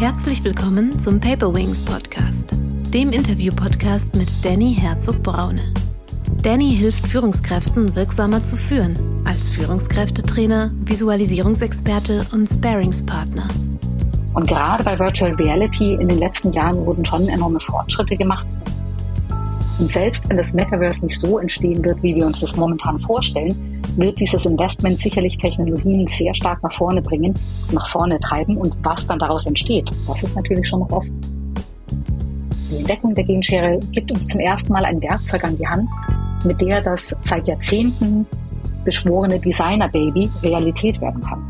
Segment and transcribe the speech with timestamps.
[0.00, 2.54] Herzlich willkommen zum Paper Wings Podcast,
[2.94, 5.74] dem Interview-Podcast mit Danny Herzog-Braune.
[6.42, 13.46] Danny hilft Führungskräften wirksamer zu führen, als Führungskräftetrainer, Visualisierungsexperte und Sparingspartner.
[14.32, 18.46] Und gerade bei Virtual Reality in den letzten Jahren wurden schon enorme Fortschritte gemacht.
[19.78, 23.69] Und selbst wenn das Metaverse nicht so entstehen wird, wie wir uns das momentan vorstellen,
[24.00, 27.34] wird dieses Investment sicherlich Technologien sehr stark nach vorne bringen,
[27.72, 31.20] nach vorne treiben und was dann daraus entsteht, das ist natürlich schon noch offen.
[32.70, 35.88] Die Entdeckung der Genschere gibt uns zum ersten Mal ein Werkzeug an die Hand,
[36.44, 38.26] mit der das seit Jahrzehnten
[38.84, 41.44] beschworene Designer-Baby Realität werden kann.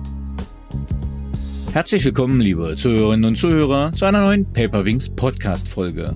[1.73, 6.15] Herzlich willkommen, liebe Zuhörerinnen und Zuhörer, zu einer neuen Paperwings Podcast-Folge.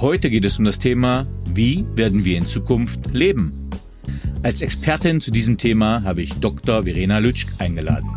[0.00, 3.61] Heute geht es um das Thema, wie werden wir in Zukunft leben?
[4.44, 6.82] Als Expertin zu diesem Thema habe ich Dr.
[6.82, 8.10] Verena Lütschk eingeladen.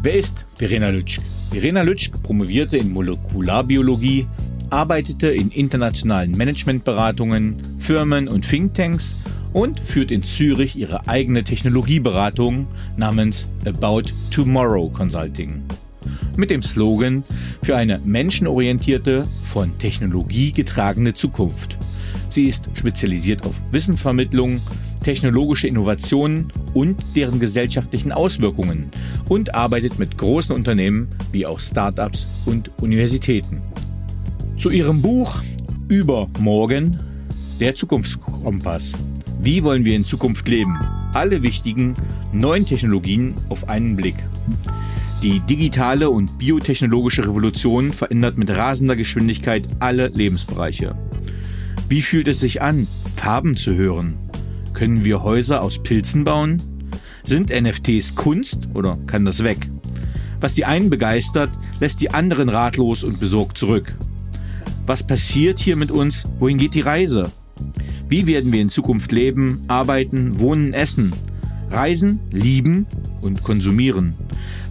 [0.00, 1.22] Wer ist Verena Lütschk?
[1.50, 4.26] Verena Lütschk promovierte in Molekularbiologie,
[4.70, 9.16] arbeitete in internationalen Managementberatungen, Firmen und Thinktanks
[9.52, 15.62] und führt in Zürich ihre eigene Technologieberatung namens About Tomorrow Consulting.
[16.38, 17.22] Mit dem Slogan
[17.62, 21.76] für eine menschenorientierte, von Technologie getragene Zukunft.
[22.30, 24.60] Sie ist spezialisiert auf Wissensvermittlung,
[25.06, 28.90] technologische Innovationen und deren gesellschaftlichen Auswirkungen
[29.28, 33.62] und arbeitet mit großen Unternehmen wie auch Startups und Universitäten.
[34.56, 35.40] Zu ihrem Buch
[35.86, 36.98] Übermorgen,
[37.60, 38.94] der Zukunftskompass.
[39.40, 40.76] Wie wollen wir in Zukunft leben?
[41.14, 41.94] Alle wichtigen
[42.32, 44.16] neuen Technologien auf einen Blick.
[45.22, 50.96] Die digitale und biotechnologische Revolution verändert mit rasender Geschwindigkeit alle Lebensbereiche.
[51.88, 54.25] Wie fühlt es sich an, Farben zu hören?
[54.76, 56.60] Können wir Häuser aus Pilzen bauen?
[57.22, 59.70] Sind NFTs Kunst oder kann das weg?
[60.42, 61.48] Was die einen begeistert,
[61.80, 63.96] lässt die anderen ratlos und besorgt zurück.
[64.84, 66.24] Was passiert hier mit uns?
[66.40, 67.32] Wohin geht die Reise?
[68.10, 71.14] Wie werden wir in Zukunft leben, arbeiten, wohnen, essen?
[71.70, 72.86] Reisen, lieben
[73.22, 74.12] und konsumieren?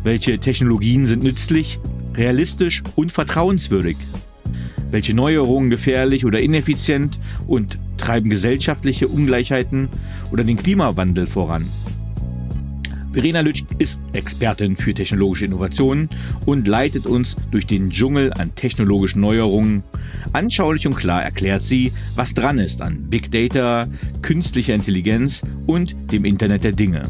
[0.04, 1.80] Welche Technologien sind nützlich,
[2.16, 3.98] realistisch und vertrauenswürdig?
[4.92, 9.90] Welche Neuerungen gefährlich oder ineffizient und treiben gesellschaftliche Ungleichheiten
[10.32, 11.66] oder den Klimawandel voran?
[13.16, 16.10] Verena Lütsch ist Expertin für technologische Innovationen
[16.46, 19.84] und leitet uns durch den Dschungel an technologischen Neuerungen.
[20.34, 23.88] Anschaulich und klar erklärt sie, was dran ist an Big Data,
[24.22, 27.04] künstlicher Intelligenz und dem Internet der Dinge.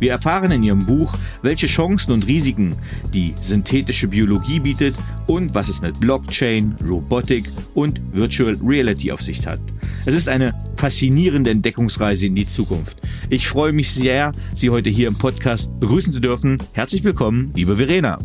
[0.00, 1.12] Wir erfahren in ihrem Buch,
[1.42, 2.74] welche Chancen und Risiken
[3.12, 4.94] die synthetische Biologie bietet
[5.26, 9.60] und was es mit Blockchain, Robotik und Virtual Reality auf sich hat.
[10.06, 12.96] Es ist eine faszinierende Entdeckungsreise in die Zukunft.
[13.28, 16.56] Ich freue mich sehr, Sie heute hier im Podcast begrüßen zu dürfen.
[16.72, 18.18] Herzlich willkommen, liebe Verena.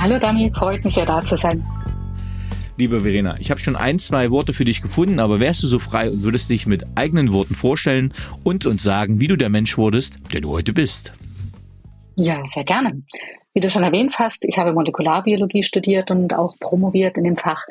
[0.00, 1.64] Hallo Dani, freut mich sehr da zu sein.
[2.76, 5.78] Liebe Verena, ich habe schon ein, zwei Worte für dich gefunden, aber wärst du so
[5.78, 8.12] frei und würdest dich mit eigenen Worten vorstellen
[8.42, 11.12] und uns sagen, wie du der Mensch wurdest, der du heute bist?
[12.16, 13.04] Ja, sehr gerne.
[13.52, 17.64] Wie du schon erwähnt hast, ich habe Molekularbiologie studiert und auch promoviert in dem Fach,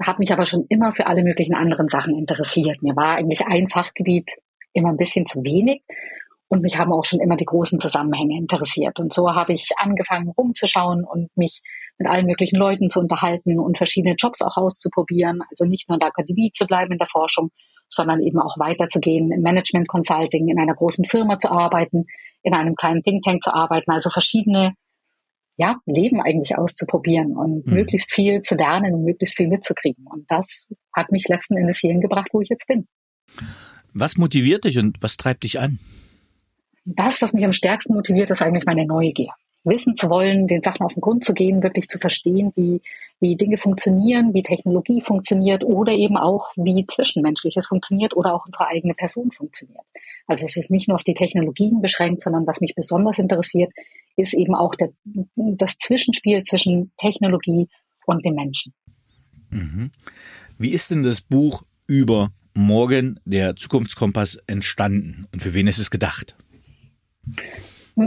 [0.00, 2.80] habe mich aber schon immer für alle möglichen anderen Sachen interessiert.
[2.82, 4.30] Mir war eigentlich ein Fachgebiet
[4.72, 5.82] immer ein bisschen zu wenig
[6.46, 9.00] und mich haben auch schon immer die großen Zusammenhänge interessiert.
[9.00, 11.62] Und so habe ich angefangen rumzuschauen und mich
[11.98, 15.40] mit allen möglichen Leuten zu unterhalten und verschiedene Jobs auch auszuprobieren.
[15.50, 17.50] Also nicht nur in der Akademie zu bleiben in der Forschung,
[17.88, 22.06] sondern eben auch weiterzugehen im Management Consulting, in einer großen Firma zu arbeiten,
[22.42, 23.90] in einem kleinen Think Tank zu arbeiten.
[23.90, 24.74] Also verschiedene
[25.56, 27.72] ja, Leben eigentlich auszuprobieren und mhm.
[27.72, 30.06] möglichst viel zu lernen und möglichst viel mitzukriegen.
[30.06, 32.86] Und das hat mich letzten Endes hierhin gebracht, wo ich jetzt bin.
[33.94, 35.78] Was motiviert dich und was treibt dich an?
[36.86, 39.32] das, was mich am stärksten motiviert, ist eigentlich meine Neugier.
[39.66, 42.80] Wissen zu wollen, den Sachen auf den Grund zu gehen, wirklich zu verstehen, wie,
[43.20, 48.68] wie Dinge funktionieren, wie Technologie funktioniert oder eben auch, wie Zwischenmenschliches funktioniert oder auch unsere
[48.68, 49.84] eigene Person funktioniert.
[50.26, 53.72] Also es ist nicht nur auf die Technologien beschränkt, sondern was mich besonders interessiert,
[54.16, 54.90] ist eben auch der,
[55.34, 57.68] das Zwischenspiel zwischen Technologie
[58.06, 58.72] und dem Menschen.
[59.50, 59.90] Mhm.
[60.58, 65.90] Wie ist denn das Buch über morgen, der Zukunftskompass, entstanden und für wen ist es
[65.90, 66.36] gedacht?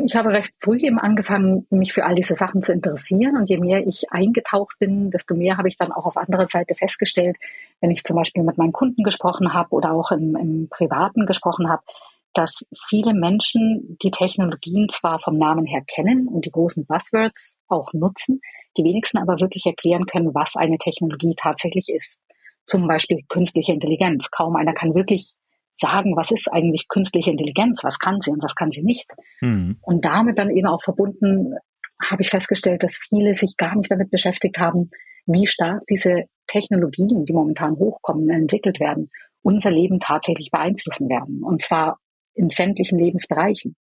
[0.05, 3.35] Ich habe recht früh eben angefangen, mich für all diese Sachen zu interessieren.
[3.37, 6.75] Und je mehr ich eingetaucht bin, desto mehr habe ich dann auch auf anderer Seite
[6.75, 7.37] festgestellt,
[7.81, 11.69] wenn ich zum Beispiel mit meinen Kunden gesprochen habe oder auch im, im Privaten gesprochen
[11.69, 11.81] habe,
[12.33, 17.91] dass viele Menschen die Technologien zwar vom Namen her kennen und die großen Buzzwords auch
[17.91, 18.41] nutzen,
[18.77, 22.21] die wenigsten aber wirklich erklären können, was eine Technologie tatsächlich ist.
[22.67, 24.29] Zum Beispiel künstliche Intelligenz.
[24.29, 25.33] Kaum einer kann wirklich
[25.79, 29.09] sagen, was ist eigentlich künstliche Intelligenz, was kann sie und was kann sie nicht.
[29.41, 29.77] Mhm.
[29.81, 31.55] Und damit dann eben auch verbunden
[32.01, 34.87] habe ich festgestellt, dass viele sich gar nicht damit beschäftigt haben,
[35.25, 39.09] wie stark diese Technologien, die momentan hochkommen, entwickelt werden,
[39.41, 41.43] unser Leben tatsächlich beeinflussen werden.
[41.43, 41.99] Und zwar
[42.33, 43.75] in sämtlichen Lebensbereichen.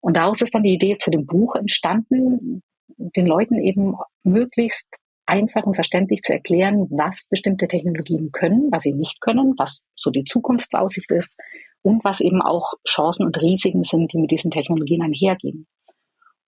[0.00, 2.62] Und daraus ist dann die Idee zu dem Buch entstanden,
[2.96, 4.88] den Leuten eben möglichst
[5.26, 10.10] einfach und verständlich zu erklären, was bestimmte Technologien können, was sie nicht können, was so
[10.10, 11.36] die Zukunftsaussicht ist
[11.82, 15.66] und was eben auch Chancen und Risiken sind, die mit diesen Technologien einhergehen.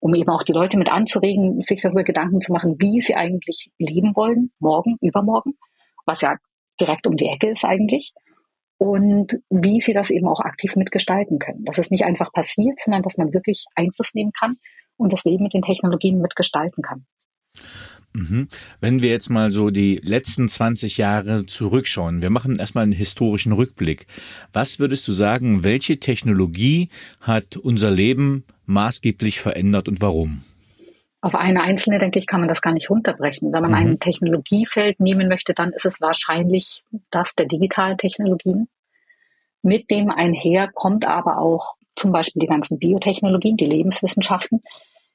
[0.00, 3.70] Um eben auch die Leute mit anzuregen, sich darüber Gedanken zu machen, wie sie eigentlich
[3.78, 5.54] leben wollen, morgen, übermorgen,
[6.04, 6.36] was ja
[6.80, 8.12] direkt um die Ecke ist eigentlich,
[8.76, 11.64] und wie sie das eben auch aktiv mitgestalten können.
[11.64, 14.56] Dass es nicht einfach passiert, sondern dass man wirklich Einfluss nehmen kann
[14.96, 17.06] und das Leben mit den Technologien mitgestalten kann.
[18.14, 18.48] Mhm.
[18.80, 23.52] Wenn wir jetzt mal so die letzten 20 Jahre zurückschauen, wir machen erstmal einen historischen
[23.52, 24.06] Rückblick.
[24.52, 26.90] Was würdest du sagen, welche Technologie
[27.20, 30.42] hat unser Leben maßgeblich verändert und warum?
[31.22, 33.52] Auf eine einzelne, denke ich, kann man das gar nicht runterbrechen.
[33.52, 33.76] Wenn man mhm.
[33.76, 38.68] ein Technologiefeld nehmen möchte, dann ist es wahrscheinlich das der Digitaltechnologien.
[39.62, 44.62] Mit dem einher kommt aber auch zum Beispiel die ganzen Biotechnologien, die Lebenswissenschaften,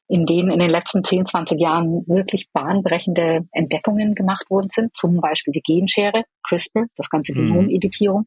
[0.09, 5.21] in denen in den letzten 10, 20 Jahren wirklich bahnbrechende Entdeckungen gemacht worden sind, zum
[5.21, 7.47] Beispiel die Genschere, CRISPR, das ganze mhm.
[7.47, 8.25] Genomeditierung.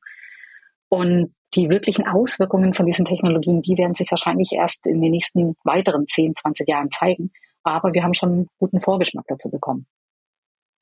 [0.88, 5.56] Und die wirklichen Auswirkungen von diesen Technologien, die werden sich wahrscheinlich erst in den nächsten
[5.64, 7.32] weiteren 10, 20 Jahren zeigen.
[7.64, 9.87] Aber wir haben schon einen guten Vorgeschmack dazu bekommen.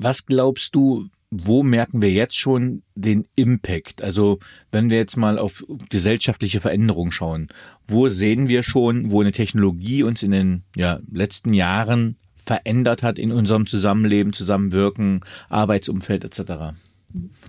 [0.02, 4.02] Was glaubst du, wo merken wir jetzt schon den Impact?
[4.02, 4.38] Also
[4.73, 7.49] wenn wir jetzt mal auf gesellschaftliche Veränderungen schauen,
[7.87, 13.19] wo sehen wir schon, wo eine Technologie uns in den ja, letzten Jahren verändert hat
[13.19, 15.20] in unserem Zusammenleben, Zusammenwirken,
[15.50, 16.79] Arbeitsumfeld etc.?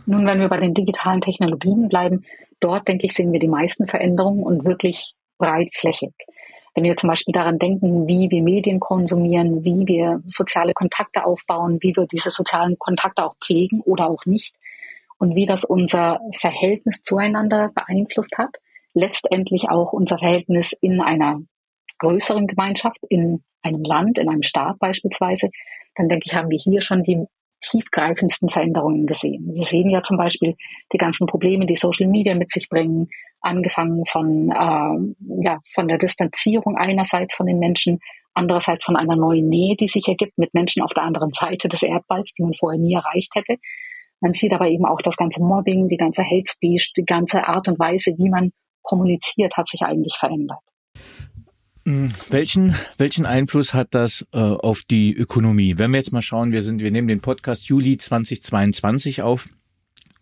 [0.06, 2.25] Nun, wenn wir bei den digitalen Technologien bleiben,
[2.59, 6.12] dort denke ich, sehen wir die meisten Veränderungen und wirklich breitflächig.
[6.73, 11.79] Wenn wir zum Beispiel daran denken, wie wir Medien konsumieren, wie wir soziale Kontakte aufbauen,
[11.81, 14.56] wie wir diese sozialen Kontakte auch pflegen oder auch nicht
[15.18, 18.56] und wie das unser Verhältnis zueinander beeinflusst hat,
[18.94, 21.41] letztendlich auch unser Verhältnis in einer
[22.00, 25.50] größeren Gemeinschaft, in einem Land, in einem Staat beispielsweise,
[25.95, 27.25] dann denke ich, haben wir hier schon die
[27.62, 29.53] tiefgreifendsten Veränderungen gesehen.
[29.53, 30.56] Wir sehen ja zum Beispiel
[30.91, 33.09] die ganzen Probleme, die Social Media mit sich bringen,
[33.41, 37.99] angefangen von, äh, ja, von der Distanzierung einerseits von den Menschen,
[38.33, 41.83] andererseits von einer neuen Nähe, die sich ergibt mit Menschen auf der anderen Seite des
[41.83, 43.57] Erdballs, die man vorher nie erreicht hätte.
[44.21, 47.67] Man sieht aber eben auch das ganze Mobbing, die ganze Hate Speech, die ganze Art
[47.67, 48.51] und Weise, wie man
[48.83, 50.59] kommuniziert, hat sich eigentlich verändert.
[51.87, 55.79] Hm, welchen, welchen Einfluss hat das äh, auf die Ökonomie?
[55.79, 59.47] Wenn wir jetzt mal schauen, wir sind, wir nehmen den Podcast Juli 2022 auf.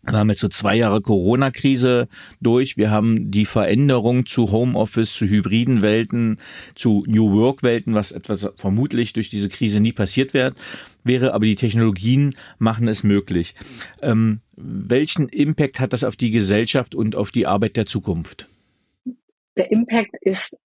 [0.01, 2.05] Wir haben jetzt so zwei Jahre Corona-Krise
[2.39, 2.77] durch.
[2.77, 6.39] Wir haben die Veränderung zu Homeoffice, zu hybriden Welten,
[6.73, 10.55] zu New Work-Welten, was etwas vermutlich durch diese Krise nie passiert wird,
[11.03, 11.33] wäre.
[11.33, 13.55] Aber die Technologien machen es möglich.
[14.01, 18.47] Ähm, welchen Impact hat das auf die Gesellschaft und auf die Arbeit der Zukunft?
[19.57, 20.57] Der Impact ist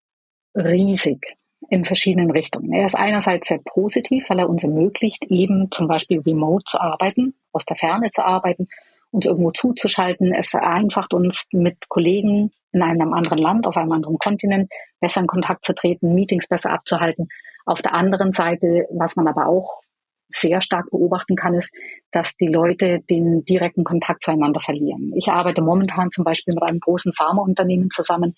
[0.55, 1.37] riesig
[1.71, 2.73] in verschiedenen Richtungen.
[2.73, 7.35] Er ist einerseits sehr positiv, weil er uns ermöglicht, eben zum Beispiel remote zu arbeiten,
[7.53, 8.69] aus der Ferne zu arbeiten,
[9.15, 10.33] uns irgendwo zuzuschalten.
[10.33, 14.71] Es vereinfacht uns mit Kollegen in einem anderen Land, auf einem anderen Kontinent
[15.01, 17.29] besser in Kontakt zu treten, Meetings besser abzuhalten.
[17.65, 19.81] Auf der anderen Seite, was man aber auch
[20.29, 21.73] sehr stark beobachten kann, ist,
[22.11, 25.13] dass die Leute den direkten Kontakt zueinander verlieren.
[25.15, 28.35] Ich arbeite momentan zum Beispiel mit einem großen Pharmaunternehmen zusammen,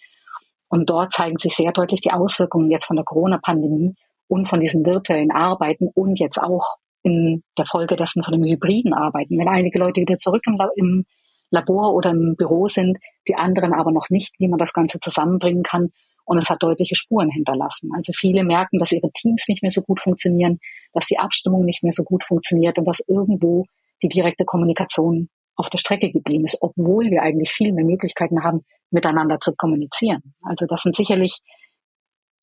[0.69, 3.95] und dort zeigen sich sehr deutlich die Auswirkungen jetzt von der Corona-Pandemie
[4.29, 8.93] und von diesen virtuellen Arbeiten und jetzt auch in der Folge dessen von dem hybriden
[8.93, 9.39] Arbeiten.
[9.39, 11.05] Wenn einige Leute wieder zurück im, im
[11.51, 12.99] Labor oder im Büro sind,
[13.29, 15.91] die anderen aber noch nicht, wie man das Ganze zusammenbringen kann.
[16.25, 17.91] Und es hat deutliche Spuren hinterlassen.
[17.95, 20.59] Also viele merken, dass ihre Teams nicht mehr so gut funktionieren,
[20.93, 23.67] dass die Abstimmung nicht mehr so gut funktioniert und dass irgendwo
[24.03, 28.63] die direkte Kommunikation auf der Strecke geblieben ist, obwohl wir eigentlich viel mehr Möglichkeiten haben,
[28.91, 30.35] miteinander zu kommunizieren.
[30.43, 31.39] Also das sind sicherlich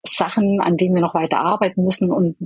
[0.05, 2.37] Sachen, an denen wir noch weiter arbeiten müssen und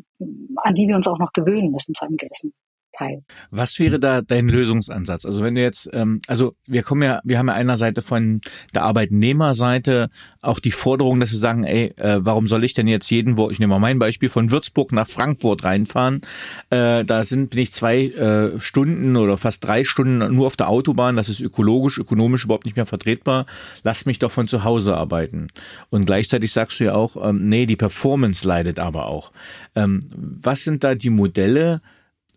[0.57, 2.53] an die wir uns auch noch gewöhnen müssen zu einem gewissen
[2.97, 3.23] Teil.
[3.51, 5.25] Was wäre da dein Lösungsansatz?
[5.25, 8.41] Also wenn du jetzt, ähm, also wir kommen ja, wir haben ja einer Seite von
[8.73, 10.07] der Arbeitnehmerseite
[10.41, 13.51] auch die Forderung, dass wir sagen, ey, äh, warum soll ich denn jetzt jeden Woche,
[13.51, 16.21] ich nehme mal mein Beispiel, von Würzburg nach Frankfurt reinfahren?
[16.69, 20.69] Äh, da sind bin ich zwei äh, Stunden oder fast drei Stunden nur auf der
[20.69, 23.45] Autobahn, das ist ökologisch, ökonomisch überhaupt nicht mehr vertretbar.
[23.83, 25.47] Lass mich doch von zu Hause arbeiten.
[25.89, 29.31] Und gleichzeitig sagst du ja auch, ähm, nee, die Performance leidet aber auch.
[29.75, 31.81] Ähm, was sind da die Modelle,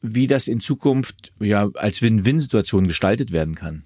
[0.00, 3.84] wie das in Zukunft ja als Win-Win-Situation gestaltet werden kann?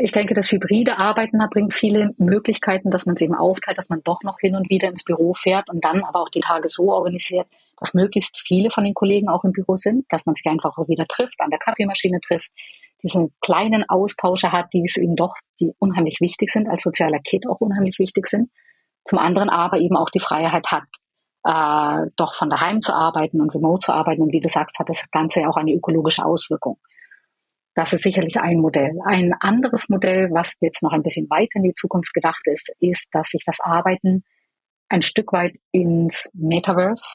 [0.00, 4.00] Ich denke, das hybride Arbeiten bringt viele Möglichkeiten, dass man es eben aufteilt, dass man
[4.04, 6.92] doch noch hin und wieder ins Büro fährt und dann aber auch die Tage so
[6.92, 7.48] organisiert,
[7.78, 10.88] dass möglichst viele von den Kollegen auch im Büro sind, dass man sich einfach auch
[10.88, 12.50] wieder trifft, an der Kaffeemaschine trifft,
[13.02, 17.48] diese kleinen Austausche hat, die es eben doch, die unheimlich wichtig sind, als sozialer Kit
[17.48, 18.50] auch unheimlich wichtig sind.
[19.04, 20.84] Zum anderen aber eben auch die Freiheit hat,
[21.46, 24.22] äh, doch von daheim zu arbeiten und remote zu arbeiten.
[24.22, 26.78] Und wie du sagst, hat das Ganze ja auch eine ökologische Auswirkung.
[27.74, 28.98] Das ist sicherlich ein Modell.
[29.04, 33.08] Ein anderes Modell, was jetzt noch ein bisschen weiter in die Zukunft gedacht ist, ist,
[33.12, 34.24] dass sich das Arbeiten
[34.88, 37.14] ein Stück weit ins Metaverse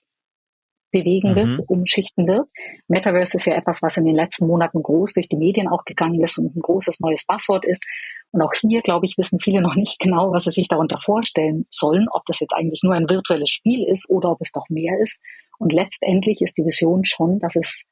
[0.92, 1.64] bewegen wird, mhm.
[1.68, 2.48] umschichten wird.
[2.88, 6.22] Metaverse ist ja etwas, was in den letzten Monaten groß durch die Medien auch gegangen
[6.22, 7.86] ist und ein großes neues Passwort ist.
[8.32, 11.66] Und auch hier, glaube ich, wissen viele noch nicht genau, was sie sich darunter vorstellen
[11.70, 15.00] sollen, ob das jetzt eigentlich nur ein virtuelles Spiel ist oder ob es doch mehr
[15.00, 15.20] ist.
[15.58, 17.84] Und letztendlich ist die Vision schon, dass es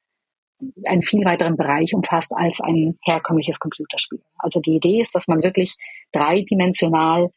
[0.85, 4.21] einen viel weiteren Bereich umfasst als ein herkömmliches Computerspiel.
[4.37, 5.75] Also die Idee ist, dass man wirklich
[6.11, 7.29] dreidimensional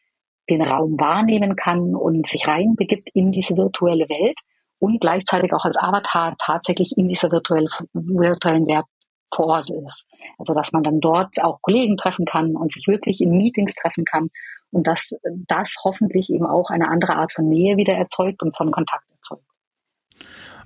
[0.51, 4.39] den Raum wahrnehmen kann und sich reinbegibt in diese virtuelle Welt
[4.83, 8.85] und gleichzeitig auch als Avatar tatsächlich in dieser virtuellen, virtuellen Welt
[9.33, 10.07] vor Ort ist.
[10.39, 14.05] Also dass man dann dort auch Kollegen treffen kann und sich wirklich in Meetings treffen
[14.05, 14.31] kann
[14.73, 15.13] und dass
[15.47, 19.45] das hoffentlich eben auch eine andere Art von Nähe wieder erzeugt und von Kontakt erzeugt.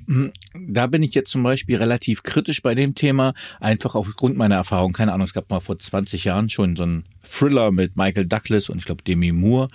[0.07, 0.33] Hm,
[0.69, 4.93] da bin ich jetzt zum Beispiel relativ kritisch bei dem Thema, einfach aufgrund meiner Erfahrung.
[4.93, 8.69] Keine Ahnung, es gab mal vor 20 Jahren schon so ein Thriller mit Michael Douglas
[8.69, 9.69] und ich glaube Demi Moore.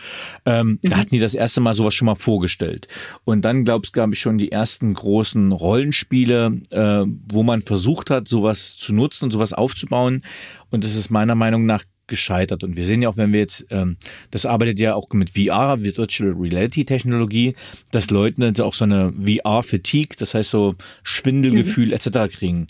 [0.45, 0.89] Ähm, mhm.
[0.89, 2.87] Da hatten die das erste Mal sowas schon mal vorgestellt.
[3.23, 8.09] Und dann glaube ich, gab ich schon die ersten großen Rollenspiele, äh, wo man versucht
[8.09, 10.23] hat, sowas zu nutzen und sowas aufzubauen.
[10.69, 12.63] Und das ist meiner Meinung nach gescheitert.
[12.63, 13.97] Und wir sehen ja auch, wenn wir jetzt, ähm,
[14.29, 17.55] das arbeitet ja auch mit VR, Virtual Reality Technologie,
[17.89, 21.93] dass Leute auch so eine VR-Fatigue, das heißt so Schwindelgefühl mhm.
[21.93, 22.31] etc.
[22.31, 22.67] kriegen.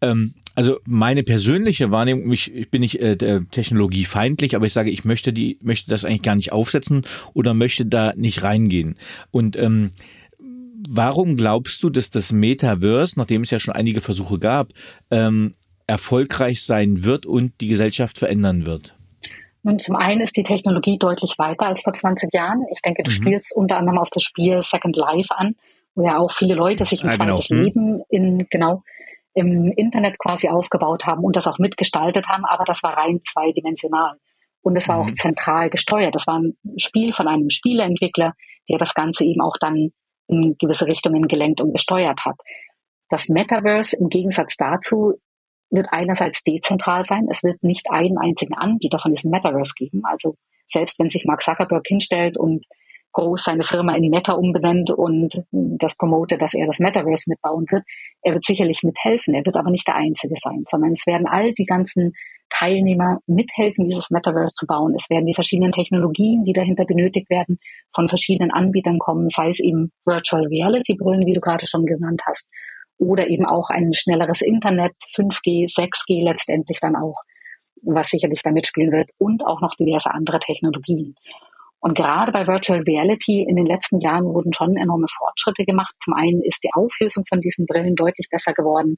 [0.00, 5.04] Ähm, also meine persönliche Wahrnehmung, ich, ich bin nicht äh, technologiefeindlich, aber ich sage, ich
[5.04, 7.02] möchte die, möchte das eigentlich gar nicht aufsetzen
[7.34, 8.96] oder möchte da nicht reingehen.
[9.30, 9.90] Und ähm,
[10.86, 14.72] Warum glaubst du, dass das Metaverse, nachdem es ja schon einige Versuche gab,
[15.10, 15.54] ähm,
[15.86, 18.94] erfolgreich sein wird und die Gesellschaft verändern wird?
[19.62, 22.62] Nun, zum einen ist die Technologie deutlich weiter als vor 20 Jahren.
[22.70, 23.14] Ich denke, du mhm.
[23.14, 25.56] spielst unter anderem auf das Spiel Second Life an,
[25.94, 27.36] wo ja auch viele Leute sich ein ja, genau.
[27.36, 27.62] zweites genau.
[27.62, 28.82] Leben in, genau,
[29.32, 34.16] im Internet quasi aufgebaut haben und das auch mitgestaltet haben, aber das war rein zweidimensional.
[34.60, 35.02] Und es war mhm.
[35.02, 36.14] auch zentral gesteuert.
[36.14, 38.34] Das war ein Spiel von einem Spieleentwickler,
[38.68, 39.92] der das Ganze eben auch dann
[40.26, 42.36] in gewisse Richtungen gelenkt und gesteuert hat.
[43.08, 45.14] Das Metaverse im Gegensatz dazu
[45.74, 47.26] wird einerseits dezentral sein.
[47.30, 50.02] Es wird nicht einen einzigen Anbieter von diesem Metaverse geben.
[50.04, 52.64] Also selbst wenn sich Mark Zuckerberg hinstellt und
[53.12, 57.84] groß seine Firma in Meta umbenennt und das promotet, dass er das Metaverse mitbauen wird,
[58.22, 59.34] er wird sicherlich mithelfen.
[59.34, 62.12] Er wird aber nicht der Einzige sein, sondern es werden all die ganzen
[62.50, 64.94] Teilnehmer mithelfen, dieses Metaverse zu bauen.
[64.96, 67.58] Es werden die verschiedenen Technologien, die dahinter benötigt werden,
[67.92, 72.22] von verschiedenen Anbietern kommen, sei es eben Virtual Reality Brillen, wie du gerade schon genannt
[72.26, 72.48] hast,
[72.98, 77.22] oder eben auch ein schnelleres Internet, 5G, 6G letztendlich dann auch,
[77.82, 81.14] was sicherlich da mitspielen wird und auch noch diverse andere Technologien.
[81.80, 85.94] Und gerade bei Virtual Reality in den letzten Jahren wurden schon enorme Fortschritte gemacht.
[86.02, 88.96] Zum einen ist die Auflösung von diesen Brillen deutlich besser geworden.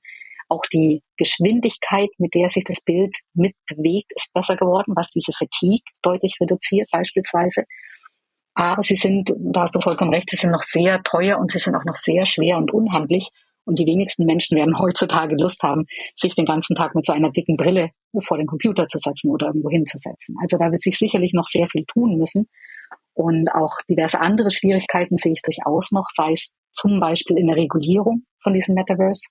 [0.48, 5.82] Auch die Geschwindigkeit, mit der sich das Bild mitbewegt, ist besser geworden, was diese Fatigue
[6.02, 7.64] deutlich reduziert beispielsweise.
[8.54, 11.58] Aber sie sind, da hast du vollkommen recht, sie sind noch sehr teuer und sie
[11.58, 13.30] sind auch noch sehr schwer und unhandlich.
[13.66, 17.30] Und die wenigsten Menschen werden heutzutage Lust haben, sich den ganzen Tag mit so einer
[17.30, 20.36] dicken Brille vor den Computer zu setzen oder irgendwo hinzusetzen.
[20.40, 22.48] Also da wird sich sicherlich noch sehr viel tun müssen.
[23.12, 27.56] Und auch diverse andere Schwierigkeiten sehe ich durchaus noch, sei es zum Beispiel in der
[27.56, 29.28] Regulierung von diesem Metaverse.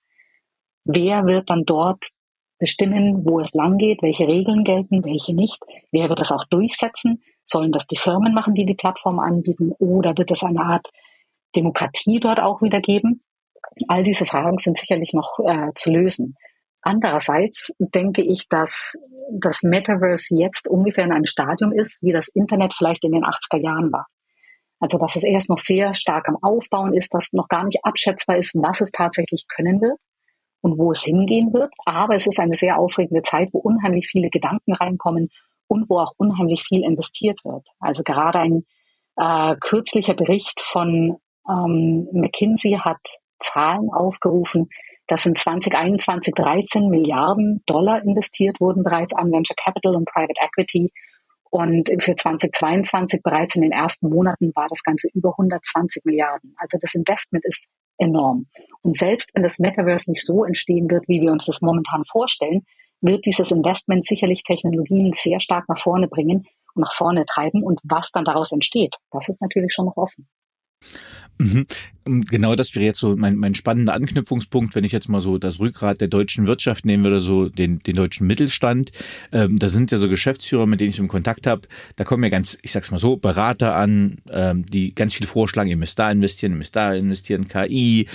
[0.84, 2.10] Wer wird dann dort
[2.58, 5.58] bestimmen, wo es lang geht, welche Regeln gelten, welche nicht?
[5.92, 7.22] Wer wird das auch durchsetzen?
[7.44, 9.72] Sollen das die Firmen machen, die die Plattform anbieten?
[9.78, 10.90] Oder wird es eine Art
[11.54, 13.22] Demokratie dort auch wieder geben?
[13.88, 16.34] All diese Fragen sind sicherlich noch äh, zu lösen.
[16.82, 18.94] Andererseits denke ich, dass
[19.30, 23.60] das Metaverse jetzt ungefähr in einem Stadium ist, wie das Internet vielleicht in den 80er
[23.60, 24.06] Jahren war.
[24.78, 28.36] Also dass es erst noch sehr stark am Aufbauen ist, dass noch gar nicht abschätzbar
[28.36, 29.98] ist, was es tatsächlich können wird
[30.60, 31.72] und wo es hingehen wird.
[31.84, 35.30] Aber es ist eine sehr aufregende Zeit, wo unheimlich viele Gedanken reinkommen
[35.68, 37.66] und wo auch unheimlich viel investiert wird.
[37.80, 38.64] Also gerade ein
[39.16, 41.16] äh, kürzlicher Bericht von
[41.48, 43.00] ähm, McKinsey hat
[43.38, 44.68] Zahlen aufgerufen,
[45.06, 50.92] dass in 2021 13 Milliarden Dollar investiert wurden bereits an Venture Capital und Private Equity.
[51.50, 56.54] Und für 2022 bereits in den ersten Monaten war das Ganze über 120 Milliarden.
[56.58, 58.46] Also das Investment ist enorm.
[58.82, 62.62] Und selbst wenn das Metaverse nicht so entstehen wird, wie wir uns das momentan vorstellen,
[63.00, 67.62] wird dieses Investment sicherlich Technologien sehr stark nach vorne bringen und nach vorne treiben.
[67.62, 70.28] Und was dann daraus entsteht, das ist natürlich schon noch offen.
[71.38, 71.66] Mhm.
[72.04, 75.58] Genau das wäre jetzt so mein, mein spannender Anknüpfungspunkt, wenn ich jetzt mal so das
[75.58, 78.92] Rückgrat der deutschen Wirtschaft nehmen würde, so den, den deutschen Mittelstand.
[79.32, 81.62] Ähm, da sind ja so Geschäftsführer, mit denen ich im Kontakt habe.
[81.96, 85.68] Da kommen ja ganz, ich sag's mal so, Berater an, ähm, die ganz viel vorschlagen,
[85.68, 88.06] ihr müsst da investieren, ihr müsst da investieren, KI,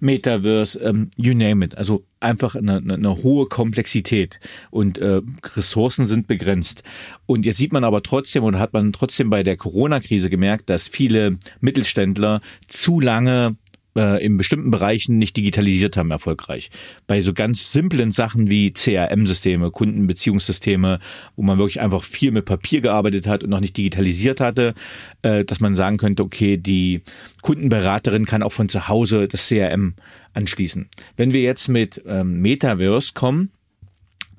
[0.00, 1.78] Metaverse, ähm, you name it.
[1.78, 5.20] Also einfach eine, eine, eine hohe Komplexität und äh,
[5.56, 6.82] Ressourcen sind begrenzt.
[7.26, 10.88] Und jetzt sieht man aber trotzdem oder hat man trotzdem bei der Corona-Krise gemerkt, dass
[10.88, 13.56] viele Mittelständler zu lange
[13.98, 16.70] äh, in bestimmten Bereichen nicht digitalisiert haben erfolgreich.
[17.06, 21.00] Bei so ganz simplen Sachen wie CRM-Systeme, Kundenbeziehungssysteme,
[21.36, 24.74] wo man wirklich einfach viel mit Papier gearbeitet hat und noch nicht digitalisiert hatte,
[25.22, 27.02] äh, dass man sagen könnte, okay, die
[27.42, 29.94] Kundenberaterin kann auch von zu Hause das CRM
[30.38, 30.88] anschließen.
[31.16, 33.50] Wenn wir jetzt mit ähm, Metaverse kommen,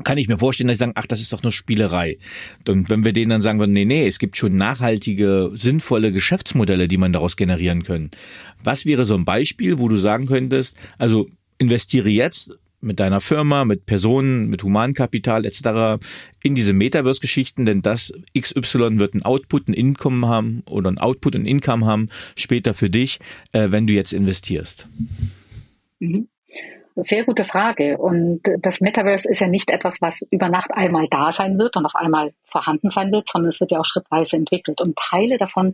[0.03, 2.18] kann ich mir vorstellen, dass sie sagen, ach, das ist doch nur Spielerei.
[2.68, 6.88] Und wenn wir denen dann sagen würden, nee, nee, es gibt schon nachhaltige, sinnvolle Geschäftsmodelle,
[6.88, 8.10] die man daraus generieren können.
[8.63, 11.27] Was wäre so ein Beispiel, wo du sagen könntest, also
[11.58, 12.51] investiere jetzt
[12.82, 16.01] mit deiner Firma, mit Personen, mit Humankapital etc.
[16.41, 21.36] in diese Metaverse-Geschichten, denn das XY wird ein Output, ein Income haben oder ein Output
[21.36, 23.20] und Income haben später für dich,
[23.51, 24.88] äh, wenn du jetzt investierst.
[26.00, 26.29] Mhm.
[26.96, 27.98] Sehr gute Frage.
[27.98, 31.86] Und das Metaverse ist ja nicht etwas, was über Nacht einmal da sein wird und
[31.86, 34.82] auf einmal vorhanden sein wird, sondern es wird ja auch schrittweise entwickelt.
[34.82, 35.74] Und Teile davon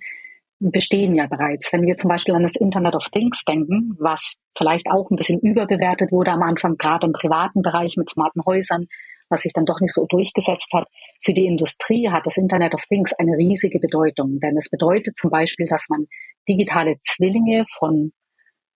[0.59, 1.71] bestehen ja bereits.
[1.73, 5.39] Wenn wir zum Beispiel an das Internet of Things denken, was vielleicht auch ein bisschen
[5.39, 8.87] überbewertet wurde am Anfang, gerade im privaten Bereich mit smarten Häusern,
[9.29, 10.87] was sich dann doch nicht so durchgesetzt hat.
[11.21, 15.31] Für die Industrie hat das Internet of Things eine riesige Bedeutung, denn es bedeutet zum
[15.31, 16.05] Beispiel, dass man
[16.47, 18.11] digitale Zwillinge von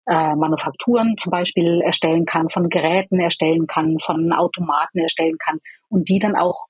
[0.10, 6.10] äh, Manufakturen zum Beispiel erstellen kann, von Geräten erstellen kann, von Automaten erstellen kann und
[6.10, 6.66] die dann auch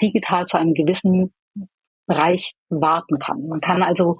[0.00, 1.34] digital zu einem gewissen
[2.06, 3.48] Bereich warten kann.
[3.48, 4.16] Man kann also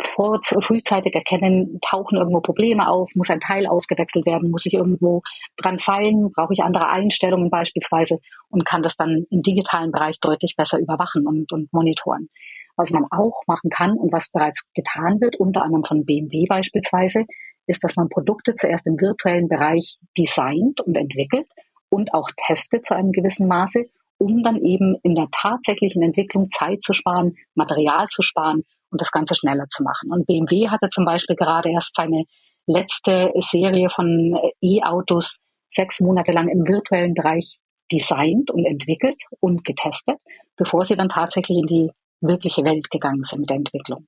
[0.00, 5.22] vor, frühzeitig erkennen, tauchen irgendwo Probleme auf, muss ein Teil ausgewechselt werden, muss ich irgendwo
[5.56, 8.18] dran fallen, brauche ich andere Einstellungen beispielsweise
[8.50, 12.28] und kann das dann im digitalen Bereich deutlich besser überwachen und, und monitoren.
[12.76, 17.24] Was man auch machen kann und was bereits getan wird, unter anderem von BMW beispielsweise,
[17.68, 21.46] ist, dass man Produkte zuerst im virtuellen Bereich designt und entwickelt
[21.90, 23.86] und auch testet zu einem gewissen Maße,
[24.18, 29.12] um dann eben in der tatsächlichen Entwicklung Zeit zu sparen, Material zu sparen und das
[29.12, 30.10] Ganze schneller zu machen.
[30.10, 32.24] Und BMW hatte zum Beispiel gerade erst seine
[32.66, 35.36] letzte Serie von äh, E-Autos
[35.70, 37.58] sechs Monate lang im virtuellen Bereich
[37.90, 40.16] designt und entwickelt und getestet,
[40.56, 44.06] bevor sie dann tatsächlich in die wirkliche Welt gegangen sind mit der Entwicklung.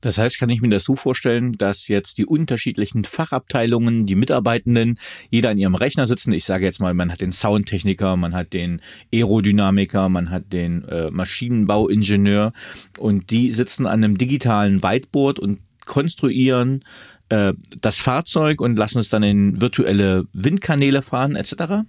[0.00, 4.98] Das heißt, kann ich mir das so vorstellen, dass jetzt die unterschiedlichen Fachabteilungen, die Mitarbeitenden,
[5.30, 6.32] jeder an ihrem Rechner sitzen.
[6.32, 8.80] Ich sage jetzt mal, man hat den Soundtechniker, man hat den
[9.12, 12.52] Aerodynamiker, man hat den äh, Maschinenbauingenieur
[12.98, 16.84] und die sitzen an einem digitalen Whiteboard und konstruieren
[17.30, 21.84] äh, das Fahrzeug und lassen es dann in virtuelle Windkanäle fahren etc.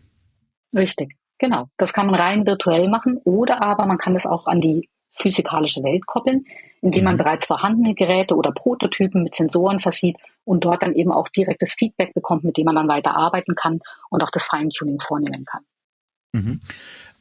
[0.73, 1.67] Richtig, genau.
[1.77, 5.83] Das kann man rein virtuell machen oder aber man kann es auch an die physikalische
[5.83, 6.45] Welt koppeln,
[6.81, 7.19] indem man mhm.
[7.19, 12.13] bereits vorhandene Geräte oder Prototypen mit Sensoren versieht und dort dann eben auch direktes Feedback
[12.13, 15.63] bekommt, mit dem man dann weiter arbeiten kann und auch das Feintuning vornehmen kann.
[16.33, 16.61] Mhm.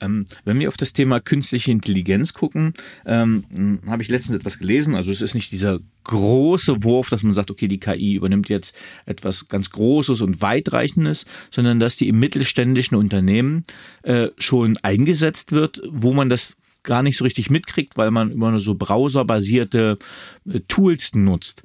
[0.00, 2.72] Ähm, wenn wir auf das Thema künstliche Intelligenz gucken,
[3.04, 4.94] ähm, habe ich letztens etwas gelesen.
[4.94, 8.74] Also es ist nicht dieser große Wurf, dass man sagt, okay, die KI übernimmt jetzt
[9.04, 13.64] etwas ganz Großes und Weitreichendes, sondern dass die im mittelständischen Unternehmen
[14.02, 18.50] äh, schon eingesetzt wird, wo man das gar nicht so richtig mitkriegt, weil man immer
[18.50, 19.96] nur so browserbasierte
[20.48, 21.62] äh, Tools nutzt.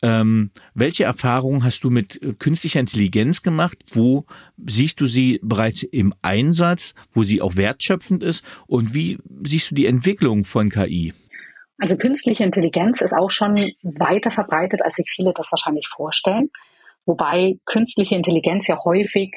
[0.00, 3.78] Ähm, welche Erfahrungen hast du mit äh, künstlicher Intelligenz gemacht?
[3.92, 4.24] Wo
[4.64, 8.44] siehst du sie bereits im Einsatz, wo sie auch wertschöpfend ist?
[8.66, 11.12] Und wie siehst du die Entwicklung von KI?
[11.78, 16.50] Also künstliche Intelligenz ist auch schon weiter verbreitet, als sich viele das wahrscheinlich vorstellen.
[17.06, 19.32] Wobei künstliche Intelligenz ja häufig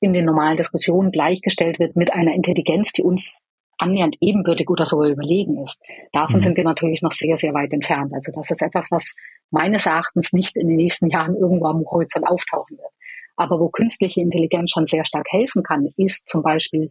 [0.00, 3.38] in den normalen Diskussionen gleichgestellt wird mit einer Intelligenz, die uns
[3.78, 5.80] annähernd ebenbürtig oder sogar überlegen ist.
[6.12, 6.42] Davon mhm.
[6.42, 8.12] sind wir natürlich noch sehr, sehr weit entfernt.
[8.14, 9.14] Also das ist etwas, was
[9.50, 12.90] meines Erachtens nicht in den nächsten Jahren irgendwo am Horizont auftauchen wird.
[13.36, 16.88] Aber wo künstliche Intelligenz schon sehr stark helfen kann, ist zum Beispiel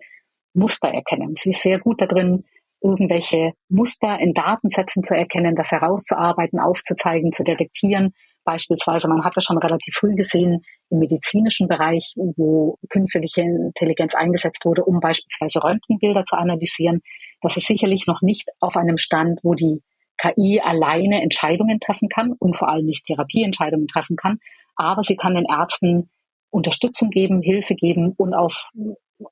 [0.54, 1.34] Muster erkennen.
[1.36, 2.45] Sie ist sehr gut darin,
[2.82, 8.13] irgendwelche Muster in Datensätzen zu erkennen, das herauszuarbeiten, aufzuzeigen, zu detektieren
[8.45, 14.63] Beispielsweise, man hat das schon relativ früh gesehen im medizinischen Bereich, wo künstliche Intelligenz eingesetzt
[14.63, 17.01] wurde, um beispielsweise Röntgenbilder zu analysieren.
[17.41, 19.81] Das ist sicherlich noch nicht auf einem Stand, wo die
[20.17, 24.38] KI alleine Entscheidungen treffen kann und vor allem nicht Therapieentscheidungen treffen kann.
[24.75, 26.10] Aber sie kann den Ärzten
[26.51, 28.69] Unterstützung geben, Hilfe geben und auf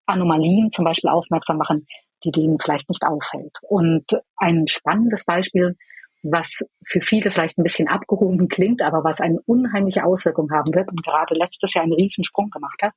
[0.05, 1.87] Anomalien zum Beispiel aufmerksam machen,
[2.25, 3.57] die denen vielleicht nicht auffällt.
[3.61, 4.05] Und
[4.37, 5.77] ein spannendes Beispiel
[6.23, 10.89] was für viele vielleicht ein bisschen abgehoben klingt, aber was eine unheimliche Auswirkung haben wird
[10.89, 12.93] und gerade letztes Jahr einen Riesensprung gemacht hat,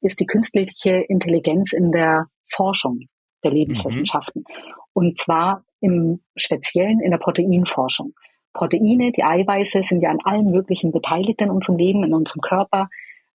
[0.00, 3.00] ist die künstliche Intelligenz in der Forschung
[3.44, 4.44] der Lebenswissenschaften.
[4.46, 4.74] Mhm.
[4.94, 8.14] Und zwar im Speziellen in der Proteinforschung.
[8.52, 12.88] Proteine, die Eiweiße sind ja an allen möglichen beteiligt in unserem Leben, in unserem Körper.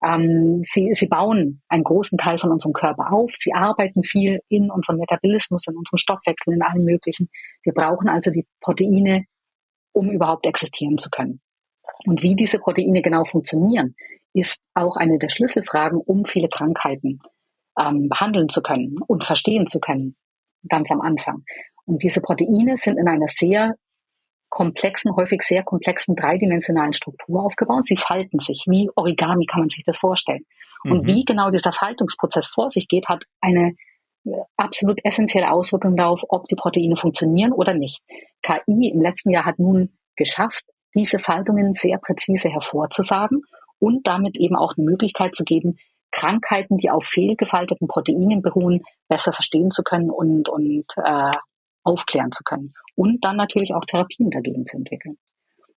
[0.04, 3.32] Ähm, sie, sie bauen einen großen Teil von unserem Körper auf.
[3.36, 7.30] Sie arbeiten viel in unserem Metabolismus, in unserem Stoffwechsel, in allem Möglichen.
[7.64, 9.26] Wir brauchen also die Proteine,
[9.94, 11.42] um überhaupt existieren zu können.
[12.06, 13.96] Und wie diese Proteine genau funktionieren,
[14.34, 17.20] ist auch eine der Schlüsselfragen, um viele Krankheiten
[17.80, 20.16] ähm, behandeln zu können und verstehen zu können,
[20.70, 21.44] ganz am Anfang.
[21.86, 23.76] Und diese Proteine sind in einer sehr
[24.50, 27.86] komplexen, häufig sehr komplexen dreidimensionalen Struktur aufgebaut.
[27.86, 28.66] Sie falten sich.
[28.68, 30.46] Wie Origami kann man sich das vorstellen.
[30.84, 31.08] Und mhm.
[31.08, 33.76] wie genau dieser Faltungsprozess vor sich geht, hat eine
[34.26, 38.02] äh, absolut essentielle Auswirkung darauf, ob die Proteine funktionieren oder nicht.
[38.42, 40.64] KI im letzten Jahr hat nun geschafft,
[40.96, 43.44] diese Faltungen sehr präzise hervorzusagen
[43.80, 45.78] und damit eben auch eine Möglichkeit zu geben,
[46.12, 51.32] Krankheiten, die auf fehlgefalteten Proteinen beruhen, besser verstehen zu können und, und äh,
[51.84, 55.18] aufklären zu können und dann natürlich auch Therapien dagegen zu entwickeln.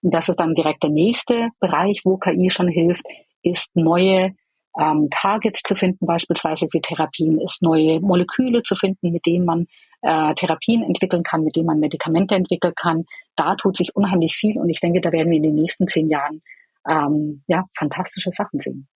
[0.03, 3.05] Und das ist dann direkt der nächste Bereich, wo KI schon hilft,
[3.43, 4.35] ist neue
[4.79, 9.67] ähm, Targets zu finden, beispielsweise für Therapien, ist neue Moleküle zu finden, mit denen man
[10.01, 13.05] äh, Therapien entwickeln kann, mit denen man Medikamente entwickeln kann.
[13.37, 16.09] Da tut sich unheimlich viel und ich denke, da werden wir in den nächsten zehn
[16.09, 16.43] Jahren
[16.89, 18.89] ähm, ja fantastische Sachen sehen.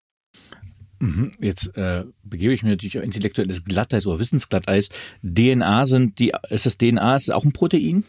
[1.05, 1.33] Mhm.
[1.39, 4.89] Jetzt äh, begebe ich mir natürlich auch intellektuelles Glatteis oder Wissensglatteis.
[5.23, 8.05] DNA sind die, ist das DNA, ist das auch ein Protein?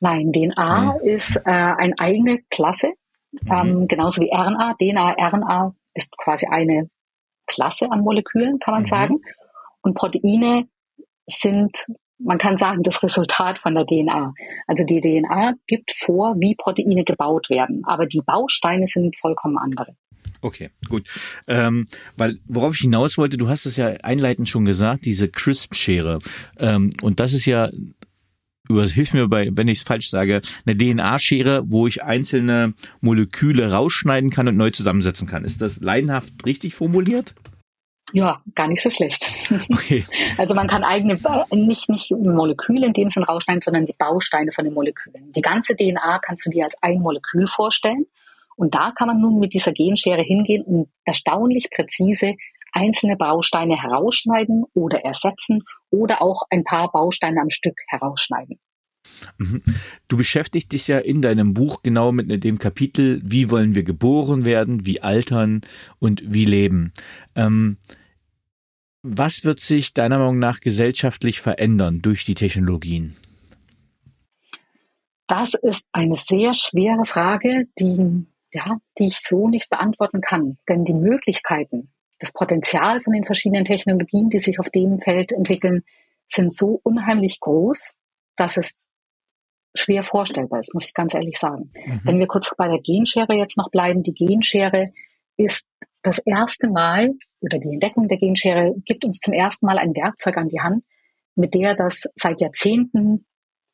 [0.00, 1.08] Nein, DNA mhm.
[1.08, 2.92] ist äh, eine eigene Klasse,
[3.32, 3.50] mhm.
[3.50, 4.74] ähm, genauso wie RNA.
[4.78, 6.90] DNA, RNA ist quasi eine
[7.46, 8.86] Klasse an Molekülen, kann man mhm.
[8.86, 9.20] sagen.
[9.80, 10.68] Und Proteine
[11.26, 11.86] sind,
[12.18, 14.34] man kann sagen, das Resultat von der DNA.
[14.66, 19.96] Also die DNA gibt vor, wie Proteine gebaut werden, aber die Bausteine sind vollkommen andere.
[20.40, 21.08] Okay, gut.
[21.46, 26.20] Ähm, weil worauf ich hinaus wollte, du hast es ja einleitend schon gesagt, diese Crisp-Schere.
[26.58, 27.70] Ähm, und das ist ja,
[28.68, 34.30] hilf mir bei, wenn ich es falsch sage, eine DNA-Schere, wo ich einzelne Moleküle rausschneiden
[34.30, 35.44] kann und neu zusammensetzen kann.
[35.44, 37.34] Ist das leidenhaft richtig formuliert?
[38.12, 39.50] Ja, gar nicht so schlecht.
[39.70, 40.04] Okay.
[40.38, 41.18] Also man kann eigene,
[41.50, 45.32] nicht, nicht Moleküle in dem Sinn rausschneiden, sondern die Bausteine von den Molekülen.
[45.32, 48.06] Die ganze DNA kannst du dir als ein Molekül vorstellen
[48.58, 52.34] und da kann man nun mit dieser Genschere hingehen und erstaunlich präzise
[52.72, 58.58] einzelne Bausteine herausschneiden oder ersetzen oder auch ein paar Bausteine am Stück herausschneiden.
[59.38, 59.62] Mhm.
[60.08, 64.44] Du beschäftigst dich ja in deinem Buch genau mit dem Kapitel, wie wollen wir geboren
[64.44, 65.62] werden, wie altern
[66.00, 66.92] und wie leben.
[67.36, 67.78] Ähm,
[69.02, 73.16] was wird sich deiner Meinung nach gesellschaftlich verändern durch die Technologien?
[75.28, 78.26] Das ist eine sehr schwere Frage, die
[78.58, 80.58] ja, die ich so nicht beantworten kann.
[80.68, 85.84] Denn die Möglichkeiten, das Potenzial von den verschiedenen Technologien, die sich auf dem Feld entwickeln,
[86.28, 87.94] sind so unheimlich groß,
[88.36, 88.86] dass es
[89.74, 91.70] schwer vorstellbar ist, muss ich ganz ehrlich sagen.
[91.86, 92.00] Mhm.
[92.04, 94.92] Wenn wir kurz bei der Genschere jetzt noch bleiben, die Genschere
[95.36, 95.66] ist
[96.02, 100.36] das erste Mal oder die Entdeckung der Genschere gibt uns zum ersten Mal ein Werkzeug
[100.36, 100.84] an die Hand,
[101.36, 103.24] mit der das seit Jahrzehnten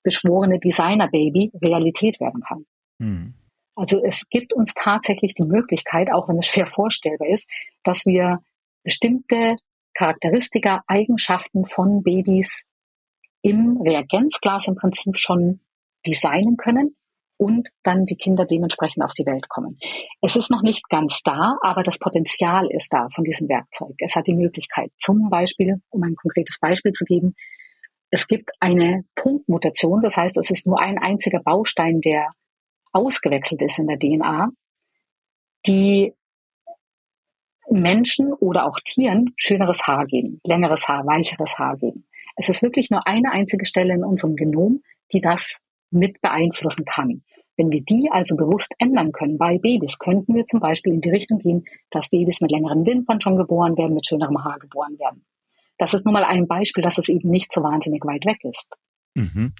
[0.02, 2.66] beschworene Designer-Baby Realität werden kann.
[2.98, 3.34] Mhm.
[3.76, 7.48] Also es gibt uns tatsächlich die Möglichkeit, auch wenn es schwer vorstellbar ist,
[7.82, 8.38] dass wir
[8.84, 9.56] bestimmte
[9.94, 12.64] Charakteristika, Eigenschaften von Babys
[13.42, 15.60] im Reagenzglas im Prinzip schon
[16.06, 16.96] designen können
[17.36, 19.78] und dann die Kinder dementsprechend auf die Welt kommen.
[20.22, 23.94] Es ist noch nicht ganz da, aber das Potenzial ist da von diesem Werkzeug.
[23.98, 27.34] Es hat die Möglichkeit, zum Beispiel, um ein konkretes Beispiel zu geben,
[28.10, 32.30] es gibt eine Punktmutation, das heißt, es ist nur ein einziger Baustein, der
[32.94, 34.50] ausgewechselt ist in der DNA,
[35.66, 36.14] die
[37.68, 42.06] Menschen oder auch Tieren schöneres Haar geben, längeres Haar, weicheres Haar geben.
[42.36, 47.22] Es ist wirklich nur eine einzige Stelle in unserem Genom, die das mit beeinflussen kann.
[47.56, 51.10] Wenn wir die also bewusst ändern können bei Babys, könnten wir zum Beispiel in die
[51.10, 55.24] Richtung gehen, dass Babys mit längeren Wimpern schon geboren werden, mit schönerem Haar geboren werden.
[55.78, 58.76] Das ist nun mal ein Beispiel, dass es eben nicht so wahnsinnig weit weg ist.
[59.14, 59.52] Mhm.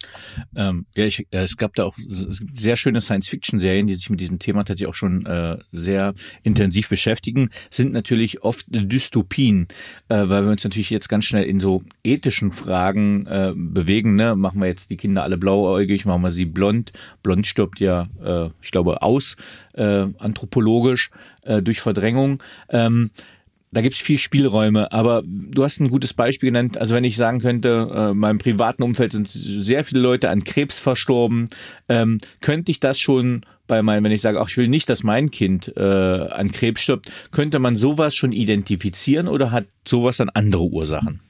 [0.57, 4.41] Ähm, ja, ich, äh, es gab da auch sehr schöne Science-Fiction-Serien, die sich mit diesem
[4.41, 9.69] Thema tatsächlich auch schon äh, sehr intensiv beschäftigen, sind natürlich oft Dystopien,
[10.09, 14.17] äh, weil wir uns natürlich jetzt ganz schnell in so ethischen Fragen äh, bewegen.
[14.17, 14.35] Ne?
[14.35, 16.93] Machen wir jetzt die Kinder alle blauäugig, machen wir sie blond.
[17.23, 19.37] Blond stirbt ja, äh, ich glaube, aus,
[19.75, 21.11] äh, anthropologisch
[21.43, 22.43] äh, durch Verdrängung.
[22.71, 23.11] Ähm,
[23.75, 26.79] da gibt's viel Spielräume, aber du hast ein gutes Beispiel genannt.
[26.79, 30.45] Also wenn ich sagen könnte, äh, in meinem privaten Umfeld sind sehr viele Leute an
[30.45, 31.51] Krebs verstorben,
[31.89, 35.03] ähm, könnte ich das schon bei meinem, wenn ich sage, ach, ich will nicht, dass
[35.03, 40.29] mein Kind äh, an Krebs stirbt, könnte man sowas schon identifizieren oder hat sowas dann
[40.29, 41.21] andere Ursachen?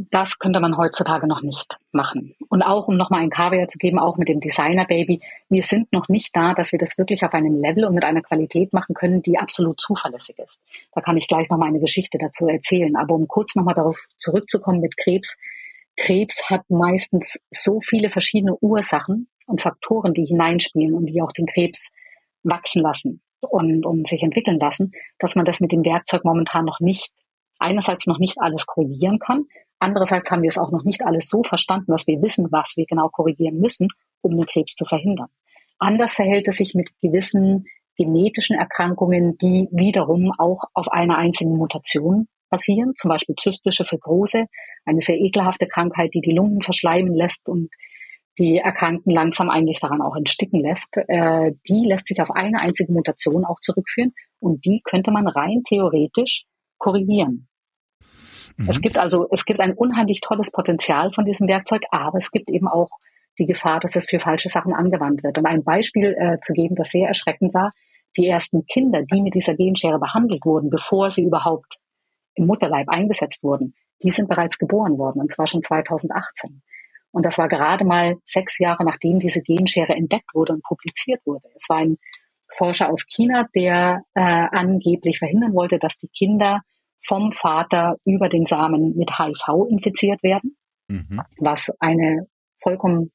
[0.00, 2.36] Das könnte man heutzutage noch nicht machen.
[2.48, 5.92] Und auch, um nochmal ein Kaviar zu geben, auch mit dem Designer Baby, wir sind
[5.92, 8.94] noch nicht da, dass wir das wirklich auf einem Level und mit einer Qualität machen
[8.94, 10.62] können, die absolut zuverlässig ist.
[10.92, 12.94] Da kann ich gleich nochmal eine Geschichte dazu erzählen.
[12.94, 15.36] Aber um kurz nochmal darauf zurückzukommen mit Krebs.
[15.96, 21.46] Krebs hat meistens so viele verschiedene Ursachen und Faktoren, die hineinspielen und die auch den
[21.46, 21.90] Krebs
[22.44, 26.78] wachsen lassen und, und sich entwickeln lassen, dass man das mit dem Werkzeug momentan noch
[26.78, 27.10] nicht
[27.58, 29.46] einerseits noch nicht alles korrigieren kann,
[29.78, 32.86] Andererseits haben wir es auch noch nicht alles so verstanden, dass wir wissen, was wir
[32.86, 33.88] genau korrigieren müssen,
[34.20, 35.28] um den Krebs zu verhindern.
[35.78, 42.28] Anders verhält es sich mit gewissen genetischen Erkrankungen, die wiederum auch auf einer einzigen Mutation
[42.48, 44.46] basieren, zum Beispiel zystische Fibrose,
[44.84, 47.68] eine sehr ekelhafte Krankheit, die die Lungen verschleimen lässt und
[48.38, 50.96] die Erkrankten langsam eigentlich daran auch entsticken lässt.
[51.08, 55.62] Äh, die lässt sich auf eine einzige Mutation auch zurückführen und die könnte man rein
[55.68, 56.44] theoretisch
[56.78, 57.47] korrigieren.
[58.58, 58.68] Mhm.
[58.68, 62.50] Es gibt also, es gibt ein unheimlich tolles Potenzial von diesem Werkzeug, aber es gibt
[62.50, 62.90] eben auch
[63.38, 65.38] die Gefahr, dass es für falsche Sachen angewandt wird.
[65.38, 67.72] Um ein Beispiel äh, zu geben, das sehr erschreckend war,
[68.16, 71.78] die ersten Kinder, die mit dieser Genschere behandelt wurden, bevor sie überhaupt
[72.34, 76.62] im Mutterleib eingesetzt wurden, die sind bereits geboren worden, und zwar schon 2018.
[77.10, 81.48] Und das war gerade mal sechs Jahre, nachdem diese Genschere entdeckt wurde und publiziert wurde.
[81.54, 81.98] Es war ein
[82.48, 86.62] Forscher aus China, der äh, angeblich verhindern wollte, dass die Kinder
[87.00, 90.56] vom Vater über den Samen mit HIV infiziert werden,
[90.88, 91.22] mhm.
[91.38, 92.26] was eine
[92.62, 93.12] vollkommen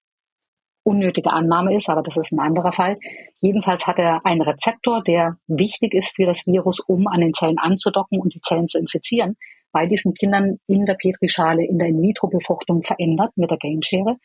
[0.84, 2.98] unnötige Annahme ist, aber das ist ein anderer Fall.
[3.42, 7.58] Jedenfalls hat er einen Rezeptor, der wichtig ist für das Virus, um an den Zellen
[7.58, 9.38] anzudocken und die Zellen zu infizieren,
[9.72, 14.16] bei diesen Kindern in der Petrischale in der In-vitro-Befruchtung verändert mit der Genschere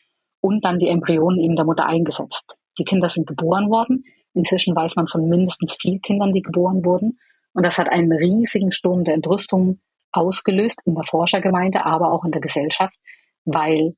[0.40, 2.56] und dann die Embryonen in der Mutter eingesetzt.
[2.78, 4.04] Die Kinder sind geboren worden.
[4.34, 7.18] Inzwischen weiß man von mindestens vier Kindern, die geboren wurden.
[7.58, 9.80] Und das hat einen riesigen Sturm der Entrüstung
[10.12, 12.94] ausgelöst in der Forschergemeinde, aber auch in der Gesellschaft,
[13.44, 13.96] weil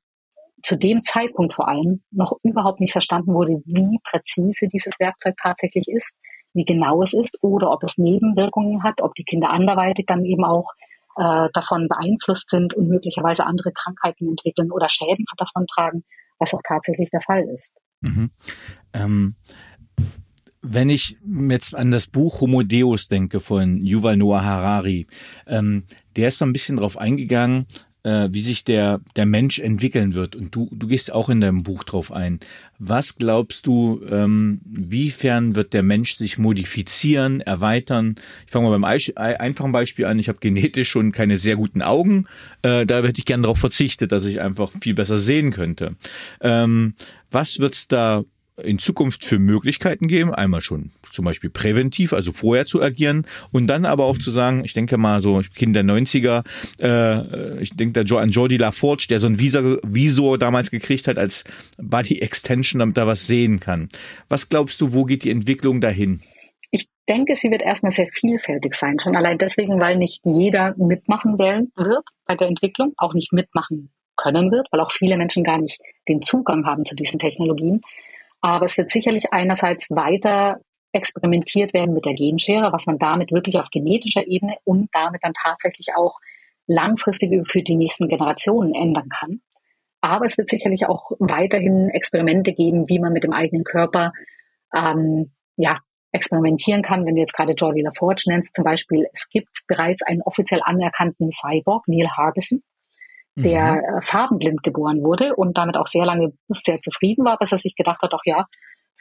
[0.63, 5.87] zu dem Zeitpunkt vor allem noch überhaupt nicht verstanden wurde, wie präzise dieses Werkzeug tatsächlich
[5.89, 6.17] ist,
[6.55, 10.43] wie genau es ist oder ob es Nebenwirkungen hat, ob die Kinder anderweitig dann eben
[10.43, 10.71] auch
[11.17, 16.03] äh, davon beeinflusst sind und möglicherweise andere Krankheiten entwickeln oder Schäden davon tragen,
[16.39, 17.77] was auch tatsächlich der Fall ist.
[17.99, 18.31] Mhm.
[18.95, 19.35] Ähm
[20.61, 21.17] wenn ich
[21.49, 25.07] jetzt an das Buch Homo Deus denke von Yuval Noah Harari,
[25.47, 25.83] ähm,
[26.15, 27.65] der ist so ein bisschen drauf eingegangen,
[28.03, 30.35] äh, wie sich der, der Mensch entwickeln wird.
[30.35, 32.39] Und du, du gehst auch in deinem Buch drauf ein.
[32.79, 38.15] Was glaubst du, ähm, wiefern wird der Mensch sich modifizieren, erweitern?
[38.45, 40.19] Ich fange mal beim einfachen Beispiel an.
[40.19, 42.25] Ich habe genetisch schon keine sehr guten Augen.
[42.61, 45.95] Äh, da hätte ich gerne darauf verzichtet, dass ich einfach viel besser sehen könnte.
[46.41, 46.95] Ähm,
[47.29, 48.23] was wird's da
[48.63, 50.33] in Zukunft für Möglichkeiten geben.
[50.33, 54.63] Einmal schon zum Beispiel präventiv, also vorher zu agieren und dann aber auch zu sagen,
[54.65, 56.43] ich denke mal so Kind der 90er,
[56.81, 61.17] äh, ich denke da an Jordi LaForge, der so ein Visor, Visor damals gekriegt hat
[61.17, 61.43] als
[61.77, 63.89] Body Extension, damit er was sehen kann.
[64.29, 66.21] Was glaubst du, wo geht die Entwicklung dahin?
[66.71, 71.37] Ich denke, sie wird erstmal sehr vielfältig sein, schon allein deswegen, weil nicht jeder mitmachen
[71.37, 75.79] wird bei der Entwicklung, auch nicht mitmachen können wird, weil auch viele Menschen gar nicht
[76.07, 77.81] den Zugang haben zu diesen Technologien.
[78.41, 80.59] Aber es wird sicherlich einerseits weiter
[80.93, 85.33] experimentiert werden mit der Genschere, was man damit wirklich auf genetischer Ebene und damit dann
[85.33, 86.19] tatsächlich auch
[86.67, 89.41] langfristig für die nächsten Generationen ändern kann.
[90.01, 94.11] Aber es wird sicherlich auch weiterhin Experimente geben, wie man mit dem eigenen Körper
[94.75, 95.79] ähm, ja,
[96.11, 97.05] experimentieren kann.
[97.05, 101.31] Wenn du jetzt gerade Jordi LaForge nennst, zum Beispiel, es gibt bereits einen offiziell anerkannten
[101.31, 102.63] Cyborg, Neil Harbison,
[103.35, 103.79] der mhm.
[103.79, 107.75] Äh, farbenblind geboren wurde und damit auch sehr lange sehr zufrieden war, bis er sich
[107.75, 108.45] gedacht hat, doch ja,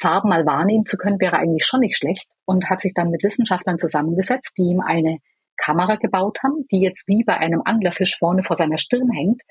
[0.00, 3.22] Farben mal wahrnehmen zu können, wäre eigentlich schon nicht schlecht und hat sich dann mit
[3.22, 5.18] Wissenschaftlern zusammengesetzt, die ihm eine
[5.56, 9.42] Kamera gebaut haben, die jetzt wie bei einem Anglerfisch vorne vor seiner Stirn hängt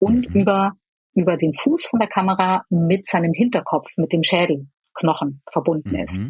[0.00, 0.40] und mhm.
[0.40, 0.72] über,
[1.14, 6.02] über den Fuß von der Kamera mit seinem Hinterkopf, mit dem Schädelknochen verbunden mhm.
[6.02, 6.22] ist.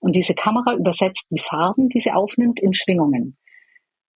[0.00, 3.36] Und diese Kamera übersetzt die Farben, die sie aufnimmt, in Schwingungen.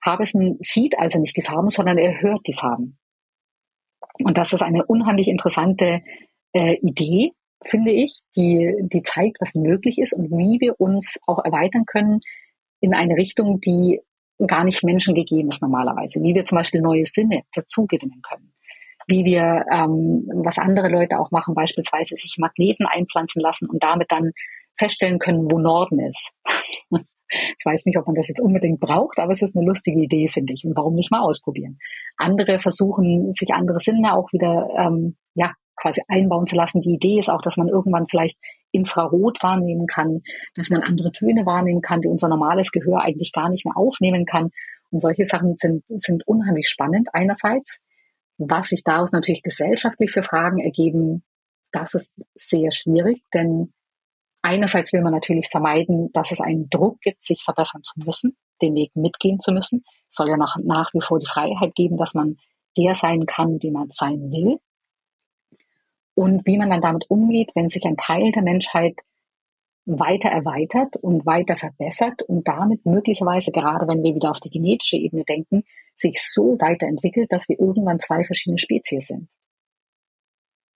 [0.04, 2.97] Harbison sieht also nicht die Farben, sondern er hört die Farben.
[4.24, 6.02] Und das ist eine unheimlich interessante
[6.52, 7.32] äh, Idee,
[7.64, 12.20] finde ich, die, die zeigt, was möglich ist und wie wir uns auch erweitern können
[12.80, 14.00] in eine Richtung, die
[14.46, 16.22] gar nicht Menschen gegeben ist normalerweise.
[16.22, 18.52] Wie wir zum Beispiel neue Sinne dazugewinnen können.
[19.08, 24.12] Wie wir, ähm, was andere Leute auch machen, beispielsweise sich Magneten einpflanzen lassen und damit
[24.12, 24.32] dann
[24.76, 26.32] feststellen können, wo Norden ist.
[27.30, 30.28] Ich weiß nicht, ob man das jetzt unbedingt braucht, aber es ist eine lustige Idee,
[30.28, 30.64] finde ich.
[30.64, 31.78] Und warum nicht mal ausprobieren?
[32.16, 36.80] Andere versuchen, sich andere Sinne auch wieder, ähm, ja, quasi einbauen zu lassen.
[36.80, 38.38] Die Idee ist auch, dass man irgendwann vielleicht
[38.72, 40.22] Infrarot wahrnehmen kann,
[40.54, 44.24] dass man andere Töne wahrnehmen kann, die unser normales Gehör eigentlich gar nicht mehr aufnehmen
[44.24, 44.50] kann.
[44.90, 47.80] Und solche Sachen sind, sind unheimlich spannend einerseits.
[48.38, 51.24] Was sich daraus natürlich gesellschaftlich für Fragen ergeben,
[51.72, 53.72] das ist sehr schwierig, denn
[54.42, 58.74] einerseits will man natürlich vermeiden, dass es einen Druck gibt, sich verbessern zu müssen, den
[58.74, 59.84] Weg mitgehen zu müssen.
[60.10, 62.36] Es soll ja nach, nach wie vor die Freiheit geben, dass man
[62.76, 64.58] der sein kann, den man sein will
[66.14, 68.94] und wie man dann damit umgeht, wenn sich ein Teil der Menschheit
[69.86, 74.96] weiter erweitert und weiter verbessert und damit möglicherweise, gerade wenn wir wieder auf die genetische
[74.96, 75.62] Ebene denken,
[75.96, 79.28] sich so weiterentwickelt, dass wir irgendwann zwei verschiedene Spezies sind.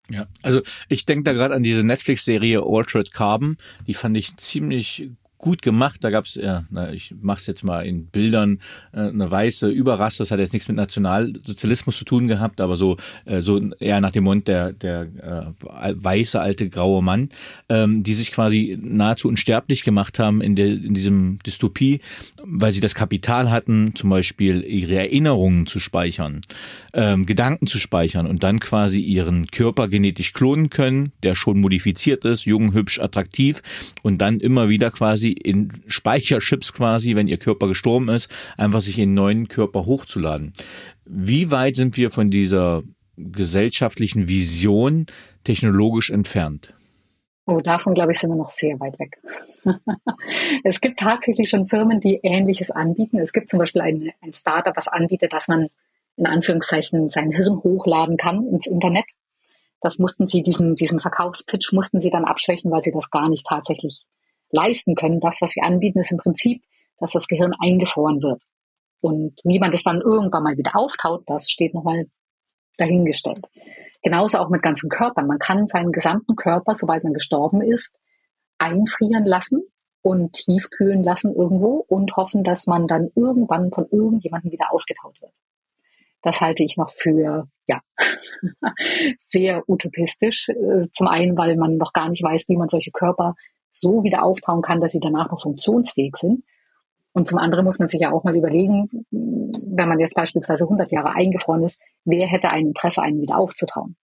[0.10, 5.10] Ja, also ich denke da gerade an diese Netflix-Serie Altered Carbon, die fand ich ziemlich
[5.42, 6.04] gut gemacht.
[6.04, 8.60] Da gab's ja, na, ich mach's jetzt mal in Bildern,
[8.94, 10.20] äh, eine weiße Überrasse.
[10.20, 14.12] Das hat jetzt nichts mit Nationalsozialismus zu tun gehabt, aber so, äh, so eher nach
[14.12, 17.30] dem Mund der, der äh, weiße, alte, graue Mann,
[17.68, 22.00] ähm, die sich quasi nahezu unsterblich gemacht haben in, der, in diesem Dystopie,
[22.44, 26.42] weil sie das Kapital hatten, zum Beispiel ihre Erinnerungen zu speichern,
[26.94, 32.26] ähm, Gedanken zu speichern und dann quasi ihren Körper genetisch klonen können, der schon modifiziert
[32.26, 33.62] ist, jung, hübsch, attraktiv
[34.02, 38.98] und dann immer wieder quasi in Speicherchips quasi, wenn ihr Körper gestorben ist, einfach sich
[38.98, 40.54] in einen neuen Körper hochzuladen.
[41.06, 42.84] Wie weit sind wir von dieser
[43.18, 45.06] gesellschaftlichen Vision
[45.44, 46.74] technologisch entfernt?
[47.48, 49.18] Oh, davon glaube ich, sind wir noch sehr weit weg.
[50.64, 53.18] es gibt tatsächlich schon Firmen, die Ähnliches anbieten.
[53.18, 55.70] Es gibt zum Beispiel ein, ein Startup, was anbietet, dass man
[56.18, 59.06] in Anführungszeichen sein Hirn hochladen kann ins Internet.
[59.82, 63.46] Das mussten sie, diesen, diesen Verkaufspitch mussten sie dann abschwächen, weil sie das gar nicht
[63.48, 64.06] tatsächlich
[64.52, 65.20] leisten können.
[65.20, 66.64] Das, was sie anbieten, ist im Prinzip,
[67.00, 68.44] dass das Gehirn eingefroren wird.
[69.02, 72.06] Und wie man das dann irgendwann mal wieder auftaut, das steht nochmal
[72.78, 73.42] dahingestellt.
[74.04, 75.28] Genauso auch mit ganzen Körpern.
[75.28, 77.96] Man kann seinen gesamten Körper, sobald man gestorben ist,
[78.60, 79.64] einfrieren lassen
[80.02, 85.34] und tiefkühlen lassen irgendwo und hoffen, dass man dann irgendwann von irgendjemandem wieder aufgetaut wird.
[86.22, 87.82] Das halte ich noch für, ja,
[89.20, 90.50] sehr utopistisch.
[90.50, 93.36] Äh, zum einen, weil man noch gar nicht weiß, wie man solche Körper
[93.72, 96.44] so wieder auftauen kann, dass sie danach noch funktionsfähig sind.
[97.14, 100.92] Und zum anderen muss man sich ja auch mal überlegen, wenn man jetzt beispielsweise 100
[100.92, 103.98] Jahre eingefroren ist, wer hätte ein Interesse, einen wieder aufzutauen?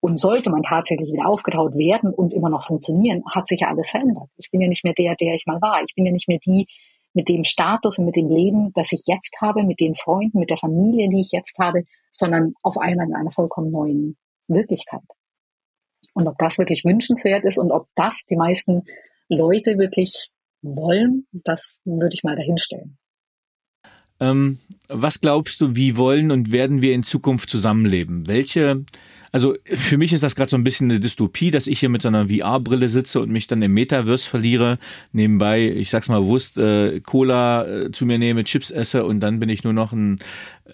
[0.00, 3.90] Und sollte man tatsächlich wieder aufgetaut werden und immer noch funktionieren, hat sich ja alles
[3.90, 4.28] verändert.
[4.36, 5.82] Ich bin ja nicht mehr der, der ich mal war.
[5.82, 6.66] Ich bin ja nicht mehr die
[7.16, 10.50] mit dem Status und mit dem Leben, das ich jetzt habe, mit den Freunden, mit
[10.50, 15.00] der Familie, die ich jetzt habe, sondern auf einmal in einer vollkommen neuen Wirklichkeit.
[16.12, 18.82] Und ob das wirklich wünschenswert ist und ob das die meisten
[19.30, 20.28] Leute wirklich
[20.60, 22.98] wollen, das würde ich mal dahinstellen.
[24.20, 28.26] Ähm, was glaubst du, wie wollen und werden wir in Zukunft zusammenleben?
[28.26, 28.84] Welche
[29.36, 32.00] also für mich ist das gerade so ein bisschen eine Dystopie, dass ich hier mit
[32.00, 34.78] so einer VR-Brille sitze und mich dann im Metaverse verliere.
[35.12, 39.38] Nebenbei, ich sag's mal bewusst, äh, Cola äh, zu mir nehme, Chips esse und dann
[39.38, 40.20] bin ich nur noch ein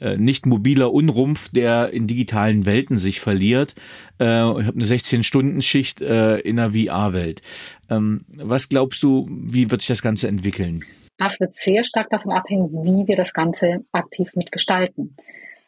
[0.01, 3.75] äh, nicht mobiler Unrumpf, der in digitalen Welten sich verliert.
[4.21, 7.43] Äh, ich habe eine 16-Stunden-Schicht äh, in der VR-Welt.
[7.91, 10.85] Ähm, was glaubst du, wie wird sich das Ganze entwickeln?
[11.17, 15.17] Das wird sehr stark davon abhängen, wie wir das Ganze aktiv mitgestalten.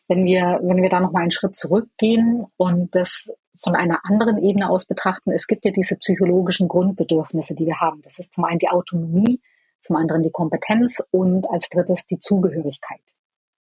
[0.09, 4.69] Wenn wir, wenn wir da nochmal einen Schritt zurückgehen und das von einer anderen Ebene
[4.69, 8.03] aus betrachten, es gibt ja diese psychologischen Grundbedürfnisse, die wir haben.
[8.03, 9.41] Das ist zum einen die Autonomie,
[9.81, 13.01] zum anderen die Kompetenz und als drittes die Zugehörigkeit,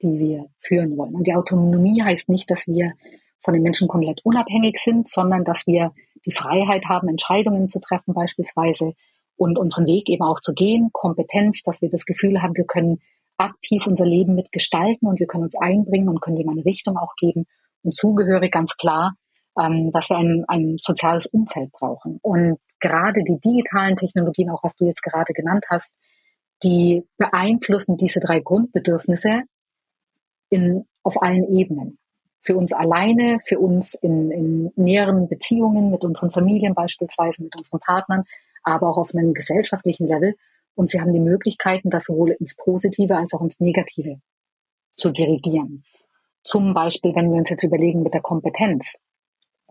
[0.02, 1.15] die wir führen wollen.
[1.15, 2.94] Und die Autonomie heißt nicht, dass wir
[3.39, 5.91] von den Menschen komplett unabhängig sind, sondern dass wir
[6.26, 8.94] die Freiheit haben, Entscheidungen zu treffen beispielsweise
[9.41, 10.89] und unseren Weg eben auch zu gehen.
[10.93, 12.99] Kompetenz, dass wir das Gefühl haben, wir können
[13.38, 17.15] aktiv unser Leben mitgestalten und wir können uns einbringen und können dem eine Richtung auch
[17.15, 17.47] geben.
[17.82, 19.15] Und zugehörig ganz klar,
[19.60, 22.19] ähm, dass wir ein, ein soziales Umfeld brauchen.
[22.21, 25.95] Und gerade die digitalen Technologien, auch was du jetzt gerade genannt hast,
[26.62, 29.41] die beeinflussen diese drei Grundbedürfnisse
[30.51, 31.97] in, auf allen Ebenen.
[32.43, 37.80] Für uns alleine, für uns in, in näheren Beziehungen mit unseren Familien beispielsweise, mit unseren
[37.80, 38.26] Partnern,
[38.64, 40.36] aber auch auf einem gesellschaftlichen Level.
[40.76, 44.22] Und sie haben die Möglichkeiten, das sowohl ins Positive als auch ins Negative
[44.95, 45.84] zu dirigieren.
[46.43, 48.97] Zum Beispiel, wenn wir uns jetzt überlegen mit der Kompetenz.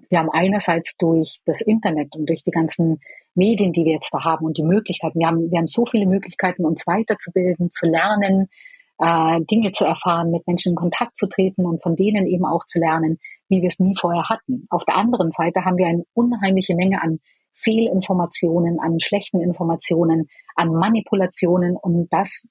[0.09, 3.01] Wir haben einerseits durch das Internet und durch die ganzen
[3.35, 6.07] Medien, die wir jetzt da haben und die Möglichkeiten, wir haben, wir haben so viele
[6.07, 8.49] Möglichkeiten, uns weiterzubilden, zu lernen,
[8.99, 12.65] äh, Dinge zu erfahren, mit Menschen in Kontakt zu treten und von denen eben auch
[12.67, 13.19] zu lernen,
[13.49, 14.67] wie wir es nie vorher hatten.
[14.71, 17.21] Auf der anderen Seite haben wir eine unheimliche Menge an
[17.63, 22.49] Fehlinformationen, an schlechten Informationen, an Manipulationen und das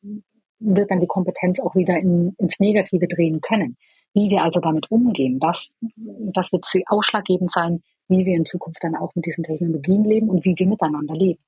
[0.59, 3.77] wird dann die Kompetenz auch wieder in, ins Negative drehen können.
[4.13, 8.95] Wie wir also damit umgehen, das, das wird ausschlaggebend sein, wie wir in Zukunft dann
[8.95, 11.41] auch mit diesen Technologien leben und wie wir miteinander leben.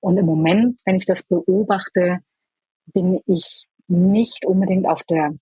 [0.00, 2.18] Und im Moment, wenn ich das beobachte,
[2.92, 5.34] bin ich nicht unbedingt auf der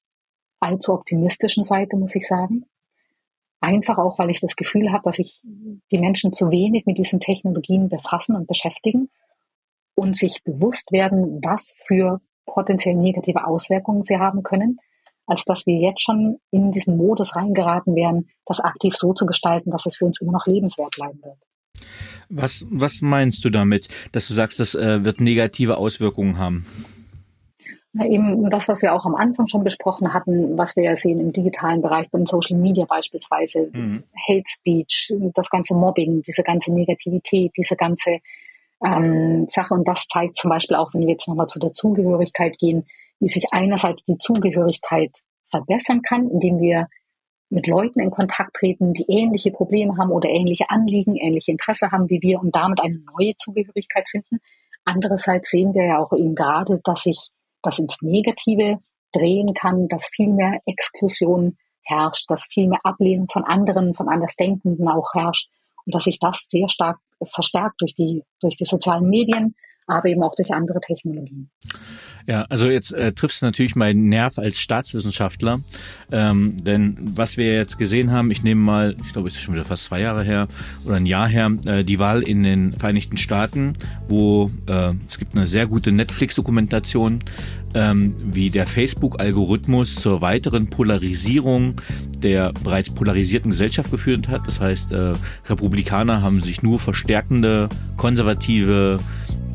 [0.60, 2.64] allzu optimistischen Seite, muss ich sagen.
[3.60, 7.18] Einfach auch, weil ich das Gefühl habe, dass sich die Menschen zu wenig mit diesen
[7.18, 9.10] Technologien befassen und beschäftigen
[9.94, 14.78] und sich bewusst werden, was für potenziell negative Auswirkungen sie haben können,
[15.26, 19.70] als dass wir jetzt schon in diesen Modus reingeraten wären, das aktiv so zu gestalten,
[19.70, 21.38] dass es für uns immer noch lebenswert bleiben wird.
[22.30, 26.66] Was, was meinst du damit, dass du sagst, das äh, wird negative Auswirkungen haben?
[28.04, 31.32] Eben das, was wir auch am Anfang schon besprochen hatten, was wir ja sehen im
[31.32, 34.04] digitalen Bereich, beim Social Media beispielsweise, mhm.
[34.28, 38.18] Hate Speech, das ganze Mobbing, diese ganze Negativität, diese ganze
[38.84, 39.74] ähm, Sache.
[39.74, 42.86] Und das zeigt zum Beispiel auch, wenn wir jetzt nochmal zu der Zugehörigkeit gehen,
[43.20, 45.10] wie sich einerseits die Zugehörigkeit
[45.50, 46.88] verbessern kann, indem wir
[47.50, 52.10] mit Leuten in Kontakt treten, die ähnliche Probleme haben oder ähnliche Anliegen, ähnliche Interesse haben
[52.10, 54.40] wie wir und damit eine neue Zugehörigkeit finden.
[54.84, 57.30] Andererseits sehen wir ja auch eben gerade, dass sich
[57.62, 58.78] das ins Negative
[59.12, 64.88] drehen kann, dass viel mehr Exklusion herrscht, dass viel mehr Ablehnung von anderen, von Andersdenkenden
[64.88, 65.48] auch herrscht
[65.86, 69.54] und dass sich das sehr stark verstärkt durch die, durch die sozialen Medien,
[69.86, 71.50] aber eben auch durch andere Technologien.
[72.26, 75.60] Ja, also jetzt äh, triffst du natürlich meinen Nerv als Staatswissenschaftler,
[76.12, 79.54] ähm, denn was wir jetzt gesehen haben, ich nehme mal, ich glaube, es ist schon
[79.54, 80.48] wieder fast zwei Jahre her
[80.84, 83.72] oder ein Jahr her, äh, die Wahl in den Vereinigten Staaten,
[84.08, 87.20] wo äh, es gibt eine sehr gute Netflix-Dokumentation,
[87.74, 91.80] ähm, wie der Facebook-Algorithmus zur weiteren Polarisierung
[92.22, 94.46] der bereits polarisierten Gesellschaft geführt hat.
[94.46, 95.14] Das heißt, äh,
[95.46, 98.98] Republikaner haben sich nur verstärkende, konservative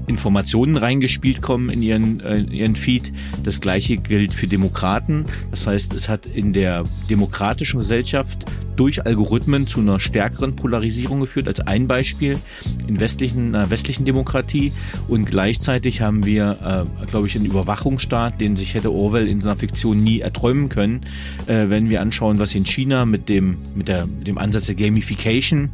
[0.08, 3.14] Informationen reingespielt kommen in ihren, äh, in ihren Feed.
[3.44, 5.26] Das gleiche gilt für Demokraten.
[5.52, 8.46] Das heißt, es hat in der demokratischen Gesellschaft
[8.76, 12.40] durch Algorithmen zu einer stärkeren Polarisierung geführt, als ein Beispiel
[12.88, 14.72] in westlichen, äh, westlichen Demokratie.
[15.08, 19.58] Und gleichzeitig haben wir, äh, glaube ich, einen Überwachungsstaat, den sich hätte Orwell in seiner
[19.58, 21.02] Fiktion nie erträumen können,
[21.48, 24.76] äh, wenn wir anschauen, was in China mit dem, mit der, mit dem Ansatz der
[24.76, 25.70] Gamification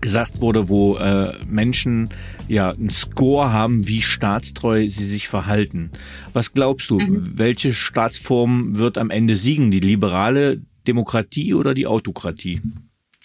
[0.00, 2.10] gesagt wurde, wo äh, Menschen
[2.48, 5.90] ja einen Score haben, wie staatstreu sie sich verhalten.
[6.32, 7.38] Was glaubst du, mhm.
[7.38, 9.70] welche Staatsform wird am Ende siegen?
[9.70, 12.60] Die liberale Demokratie oder die Autokratie?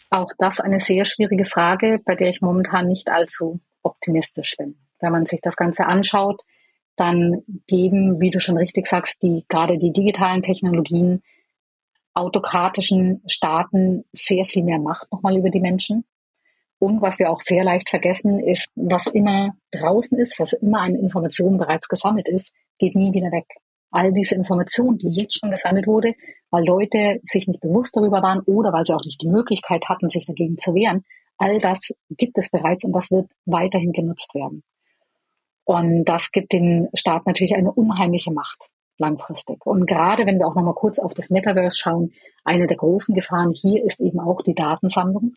[0.09, 4.75] Auch das eine sehr schwierige Frage, bei der ich momentan nicht allzu optimistisch bin.
[4.99, 6.41] Wenn man sich das Ganze anschaut,
[6.95, 11.21] dann geben, wie du schon richtig sagst, die gerade die digitalen Technologien
[12.13, 16.05] autokratischen Staaten sehr viel mehr Macht nochmal über die Menschen.
[16.79, 20.95] Und was wir auch sehr leicht vergessen, ist, was immer draußen ist, was immer an
[20.95, 23.45] Informationen bereits gesammelt ist, geht nie wieder weg.
[23.91, 26.13] All diese Informationen, die jetzt schon gesammelt wurde,
[26.51, 30.09] weil Leute sich nicht bewusst darüber waren oder weil sie auch nicht die Möglichkeit hatten,
[30.09, 31.05] sich dagegen zu wehren,
[31.37, 34.63] all das gibt es bereits und das wird weiterhin genutzt werden.
[35.63, 39.65] Und das gibt den Staat natürlich eine unheimliche Macht langfristig.
[39.65, 42.13] Und gerade wenn wir auch nochmal kurz auf das Metaverse schauen,
[42.43, 45.33] eine der großen Gefahren hier ist eben auch die Datensammlung.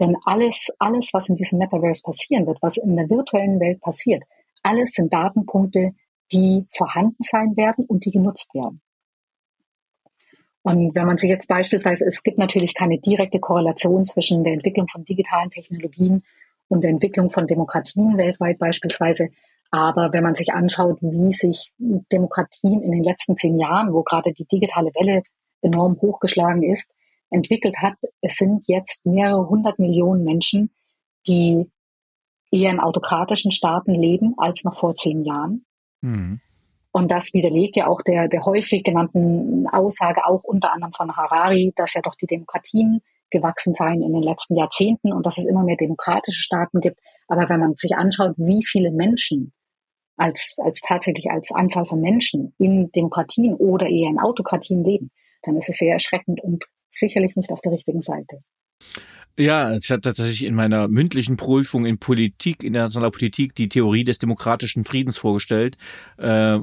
[0.00, 4.24] Denn alles, alles, was in diesem Metaverse passieren wird, was in der virtuellen Welt passiert,
[4.62, 5.92] alles sind Datenpunkte,
[6.32, 8.80] die vorhanden sein werden und die genutzt werden.
[10.62, 14.88] Und wenn man sich jetzt beispielsweise, es gibt natürlich keine direkte Korrelation zwischen der Entwicklung
[14.88, 16.22] von digitalen Technologien
[16.68, 19.28] und der Entwicklung von Demokratien weltweit beispielsweise.
[19.70, 24.32] Aber wenn man sich anschaut, wie sich Demokratien in den letzten zehn Jahren, wo gerade
[24.32, 25.22] die digitale Welle
[25.60, 26.90] enorm hochgeschlagen ist,
[27.34, 27.94] entwickelt hat.
[28.20, 30.70] Es sind jetzt mehrere hundert Millionen Menschen,
[31.26, 31.70] die
[32.50, 35.66] eher in autokratischen Staaten leben als noch vor zehn Jahren.
[36.00, 36.40] Mhm.
[36.92, 41.72] Und das widerlegt ja auch der, der häufig genannten Aussage auch unter anderem von Harari,
[41.74, 45.64] dass ja doch die Demokratien gewachsen seien in den letzten Jahrzehnten und dass es immer
[45.64, 47.00] mehr demokratische Staaten gibt.
[47.26, 49.52] Aber wenn man sich anschaut, wie viele Menschen
[50.16, 55.10] als, als tatsächlich als Anzahl von Menschen in Demokratien oder eher in Autokratien leben,
[55.42, 56.64] dann ist es sehr erschreckend und
[56.94, 58.40] sicherlich nicht auf der richtigen Seite.
[59.36, 64.20] Ja, ich hatte tatsächlich in meiner mündlichen Prüfung in Politik, internationaler Politik, die Theorie des
[64.20, 65.76] demokratischen Friedens vorgestellt,
[66.18, 66.60] äh,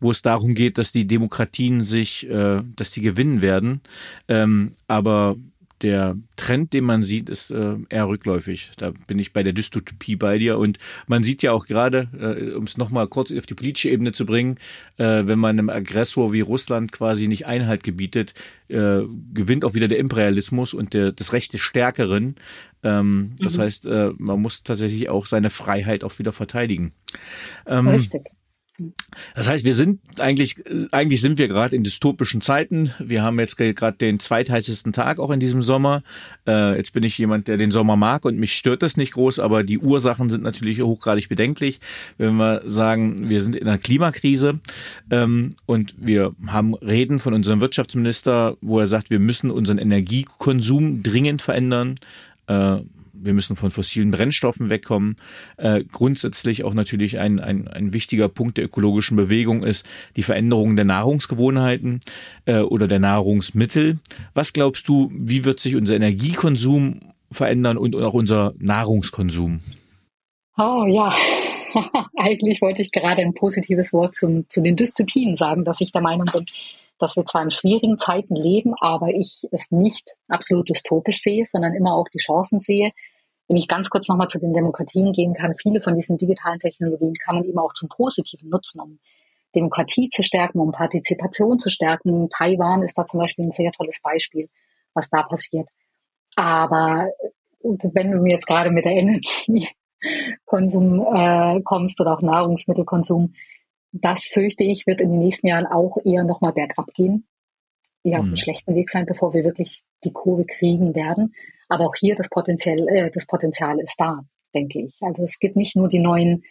[0.00, 3.80] wo es darum geht, dass die Demokratien sich, äh, dass die gewinnen werden.
[4.28, 5.36] Ähm, aber
[5.82, 8.72] der Trend, den man sieht, ist äh, eher rückläufig.
[8.76, 10.58] Da bin ich bei der Dystopie bei dir.
[10.58, 14.12] Und man sieht ja auch gerade, äh, um es nochmal kurz auf die politische Ebene
[14.12, 14.56] zu bringen,
[14.98, 18.34] äh, wenn man einem Aggressor wie Russland quasi nicht Einhalt gebietet,
[18.68, 19.00] äh,
[19.32, 22.34] gewinnt auch wieder der Imperialismus und der, das Recht des Stärkeren.
[22.82, 23.62] Ähm, das mhm.
[23.62, 26.92] heißt, äh, man muss tatsächlich auch seine Freiheit auch wieder verteidigen.
[27.66, 28.22] Ähm, Richtig.
[29.34, 30.56] Das heißt, wir sind eigentlich,
[30.92, 32.92] eigentlich sind wir gerade in dystopischen Zeiten.
[32.98, 36.02] Wir haben jetzt gerade den zweitheißesten Tag auch in diesem Sommer.
[36.46, 39.38] Äh, jetzt bin ich jemand, der den Sommer mag und mich stört das nicht groß,
[39.38, 41.80] aber die Ursachen sind natürlich hochgradig bedenklich.
[42.18, 44.60] Wenn wir sagen, wir sind in einer Klimakrise
[45.10, 51.02] ähm, und wir haben Reden von unserem Wirtschaftsminister, wo er sagt, wir müssen unseren Energiekonsum
[51.02, 51.96] dringend verändern.
[52.46, 52.78] Äh,
[53.22, 55.16] wir müssen von fossilen Brennstoffen wegkommen.
[55.56, 60.76] Äh, grundsätzlich auch natürlich ein, ein, ein wichtiger Punkt der ökologischen Bewegung ist die Veränderung
[60.76, 62.00] der Nahrungsgewohnheiten
[62.46, 63.98] äh, oder der Nahrungsmittel.
[64.34, 67.00] Was glaubst du, wie wird sich unser Energiekonsum
[67.30, 69.60] verändern und auch unser Nahrungskonsum?
[70.56, 71.12] Oh ja,
[72.16, 76.02] eigentlich wollte ich gerade ein positives Wort zum, zu den Dystopien sagen, dass ich der
[76.02, 76.44] Meinung bin,
[77.00, 81.74] dass wir zwar in schwierigen Zeiten leben, aber ich es nicht absolut dystopisch sehe, sondern
[81.74, 82.92] immer auch die Chancen sehe.
[83.48, 87.14] Wenn ich ganz kurz nochmal zu den Demokratien gehen kann, viele von diesen digitalen Technologien
[87.14, 88.98] kann man eben auch zum Positiven nutzen, um
[89.54, 92.28] Demokratie zu stärken, um Partizipation zu stärken.
[92.30, 94.48] Taiwan ist da zum Beispiel ein sehr tolles Beispiel,
[94.94, 95.68] was da passiert.
[96.36, 97.08] Aber
[97.62, 103.34] wenn du mir jetzt gerade mit der Energiekonsum äh, kommst oder auch Nahrungsmittelkonsum,
[103.92, 107.26] das fürchte ich, wird in den nächsten Jahren auch eher nochmal bergab gehen.
[108.02, 111.34] Eher auf einem schlechten Weg sein, bevor wir wirklich die Kurve kriegen werden.
[111.68, 114.20] Aber auch hier das Potenzial, äh, das Potenzial ist da,
[114.54, 114.98] denke ich.
[115.02, 116.42] Also es gibt nicht nur die neuen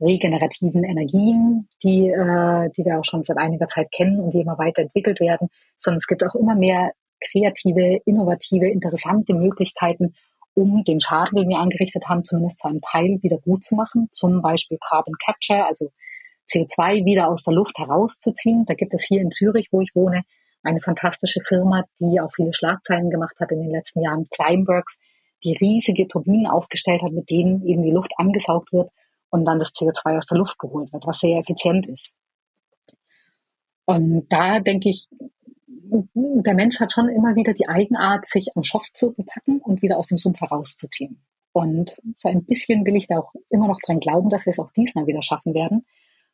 [0.00, 4.58] regenerativen Energien, die, äh, die wir auch schon seit einiger Zeit kennen und die immer
[4.58, 10.14] weiterentwickelt werden, sondern es gibt auch immer mehr kreative, innovative, interessante Möglichkeiten,
[10.54, 14.08] um den Schaden, den wir angerichtet haben, zumindest zu einem Teil wieder gut zu machen.
[14.12, 15.90] Zum Beispiel Carbon Capture, also
[16.50, 18.64] CO2 wieder aus der Luft herauszuziehen.
[18.66, 20.22] Da gibt es hier in Zürich, wo ich wohne,
[20.62, 24.98] eine fantastische Firma, die auch viele Schlagzeilen gemacht hat in den letzten Jahren, Climeworks,
[25.44, 28.90] die riesige Turbinen aufgestellt hat, mit denen eben die Luft angesaugt wird
[29.30, 32.14] und dann das CO2 aus der Luft geholt wird, was sehr effizient ist.
[33.84, 35.08] Und da denke ich,
[36.14, 39.96] der Mensch hat schon immer wieder die Eigenart, sich am Schopf zu packen und wieder
[39.96, 41.22] aus dem Sumpf herauszuziehen.
[41.52, 44.58] Und so ein bisschen will ich da auch immer noch dran glauben, dass wir es
[44.58, 45.86] auch diesmal wieder schaffen werden.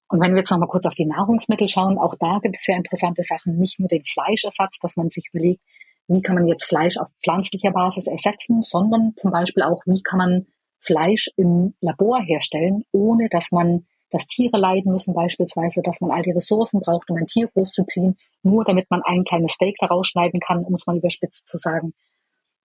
[0.09, 2.67] Und wenn wir jetzt noch mal kurz auf die Nahrungsmittel schauen, auch da gibt es
[2.67, 5.63] ja interessante Sachen, nicht nur den Fleischersatz, dass man sich überlegt,
[6.09, 10.19] wie kann man jetzt Fleisch aus pflanzlicher Basis ersetzen, sondern zum Beispiel auch, wie kann
[10.19, 10.47] man
[10.81, 16.23] Fleisch im Labor herstellen, ohne dass man, dass Tiere leiden müssen, beispielsweise, dass man all
[16.23, 20.41] die Ressourcen braucht, um ein Tier großzuziehen, nur damit man ein kleines Steak daraus schneiden
[20.41, 21.95] kann, um es mal überspitzt zu sagen,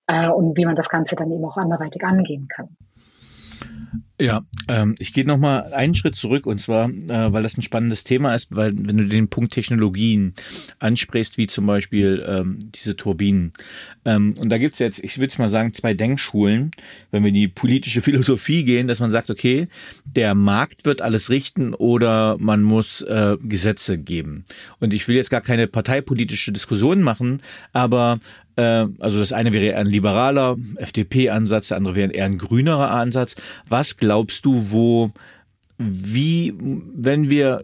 [0.09, 2.77] äh, und wie man das Ganze dann eben auch anderweitig angehen kann.
[4.21, 7.63] Ja, ähm, ich gehe noch mal einen Schritt zurück und zwar, äh, weil das ein
[7.63, 10.35] spannendes Thema ist, weil wenn du den Punkt Technologien
[10.81, 13.53] ansprichst, wie zum Beispiel ähm, diese Turbinen,
[14.05, 16.73] ähm, und da gibt's jetzt, ich würde mal sagen, zwei Denkschulen,
[17.13, 19.69] wenn wir in die politische Philosophie gehen, dass man sagt, okay,
[20.05, 24.45] der Markt wird alles richten oder man muss äh, Gesetze geben.
[24.81, 27.41] Und ich will jetzt gar keine parteipolitische Diskussion machen,
[27.73, 28.19] aber
[28.63, 33.37] also das eine wäre eher ein liberaler FDP-Ansatz, der andere wäre eher ein grünerer Ansatz.
[33.69, 35.13] Was glaubst du, wo
[35.79, 37.63] wie, wenn wir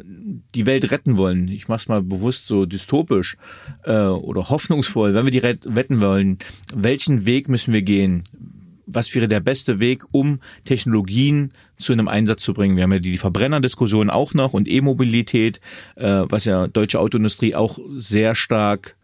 [0.55, 3.37] die Welt retten wollen, ich mach's mal bewusst so dystopisch
[3.85, 6.39] äh, oder hoffnungsvoll, wenn wir die retten wollen,
[6.73, 8.23] welchen Weg müssen wir gehen?
[8.87, 12.77] Was wäre der beste Weg, um Technologien zu einem Einsatz zu bringen?
[12.77, 15.61] Wir haben ja die Verbrennerdiskussion auch noch und E-Mobilität,
[15.97, 18.97] äh, was ja deutsche Autoindustrie auch sehr stark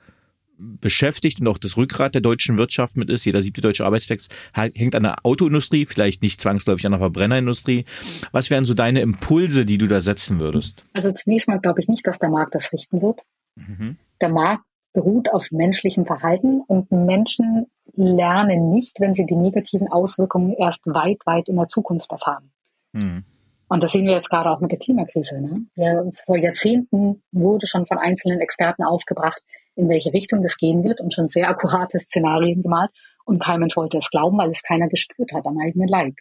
[0.60, 3.24] beschäftigt und auch das Rückgrat der deutschen Wirtschaft mit ist.
[3.24, 7.84] Jeder siebte deutsche Arbeitsplatz hängt an der Autoindustrie, vielleicht nicht zwangsläufig an der Verbrennerindustrie.
[8.32, 10.84] Was wären so deine Impulse, die du da setzen würdest?
[10.92, 13.22] Also zunächst mal glaube ich nicht, dass der Markt das richten wird.
[13.56, 13.96] Mhm.
[14.20, 20.54] Der Markt beruht auf menschlichem Verhalten und Menschen lernen nicht, wenn sie die negativen Auswirkungen
[20.54, 22.50] erst weit, weit in der Zukunft erfahren.
[22.92, 23.24] Mhm.
[23.68, 25.40] Und das sehen wir jetzt gerade auch mit der Klimakrise.
[25.40, 25.66] Ne?
[25.76, 29.40] Ja, vor Jahrzehnten wurde schon von einzelnen Experten aufgebracht,
[29.80, 32.90] in welche Richtung das gehen wird und schon sehr akkurate Szenarien gemalt.
[33.24, 36.14] Und kein Mensch wollte es glauben, weil es keiner gespürt hat am eigenen Leib.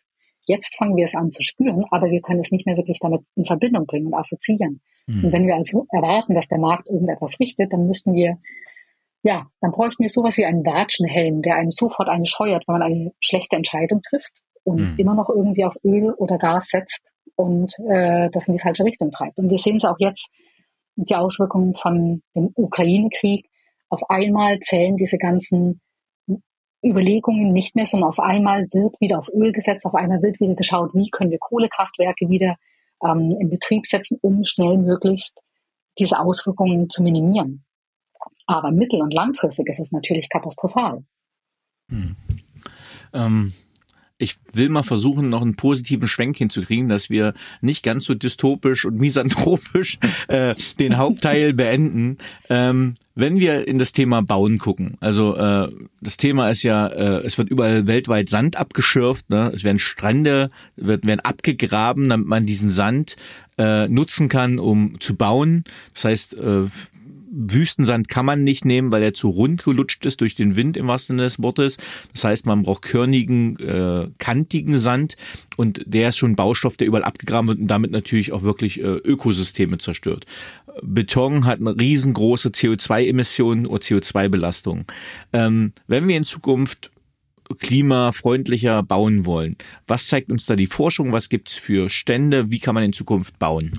[0.46, 3.22] Jetzt fangen wir es an zu spüren, aber wir können es nicht mehr wirklich damit
[3.36, 4.82] in Verbindung bringen und assoziieren.
[5.06, 5.26] Mhm.
[5.26, 8.38] Und wenn wir also erwarten, dass der Markt irgendetwas richtet, dann müssten wir,
[9.24, 12.82] ja, dann bräuchten wir sowas wie einen Watschenhelm, der einem sofort eine scheuert, wenn man
[12.82, 14.96] eine schlechte Entscheidung trifft und mhm.
[14.98, 19.12] immer noch irgendwie auf Öl oder Gas setzt und äh, das in die falsche Richtung
[19.12, 19.38] treibt.
[19.38, 20.32] Und wir sehen es auch jetzt
[20.96, 23.49] die Auswirkungen von dem Ukraine-Krieg.
[23.90, 25.82] Auf einmal zählen diese ganzen
[26.84, 30.56] Überlegungen nicht mehr, sondern auf einmal wird wieder auf Öl gesetzt, auf einmal wird wieder
[30.56, 32.56] geschaut, wie können wir Kohlekraftwerke wieder
[33.04, 35.40] ähm, in Betrieb setzen, um schnell möglichst
[35.98, 37.66] diese Auswirkungen zu minimieren.
[38.46, 41.04] Aber mittel- und langfristig ist es natürlich katastrophal.
[41.90, 42.16] Hm.
[43.14, 43.54] Ähm,
[44.20, 48.86] ich will mal versuchen, noch einen positiven Schwenk hinzukriegen, dass wir nicht ganz so dystopisch
[48.86, 49.98] und misanthropisch
[50.28, 52.18] äh, den Hauptteil beenden.
[52.50, 55.70] Ähm, wenn wir in das Thema Bauen gucken, also äh,
[56.02, 59.52] das Thema ist ja, äh, es wird überall weltweit Sand abgeschürft, ne?
[59.54, 63.16] es werden Strände, wird, werden abgegraben, damit man diesen Sand
[63.58, 65.64] äh, nutzen kann, um zu bauen.
[65.94, 66.64] Das heißt, äh,
[67.32, 70.88] Wüstensand kann man nicht nehmen, weil er zu rund gelutscht ist durch den Wind im
[70.88, 71.78] wahrsten Sinne des Wortes.
[72.14, 75.16] Das heißt, man braucht körnigen, äh, kantigen Sand
[75.56, 78.84] und der ist schon Baustoff, der überall abgegraben wird und damit natürlich auch wirklich äh,
[78.84, 80.26] Ökosysteme zerstört.
[80.82, 84.86] Beton hat eine riesengroße CO2-Emission oder CO2-Belastung.
[85.34, 86.92] Ähm, wenn wir in Zukunft
[87.58, 89.58] klimafreundlicher bauen wollen,
[89.88, 91.12] was zeigt uns da die Forschung?
[91.12, 92.52] Was gibt's für Stände?
[92.52, 93.72] Wie kann man in Zukunft bauen?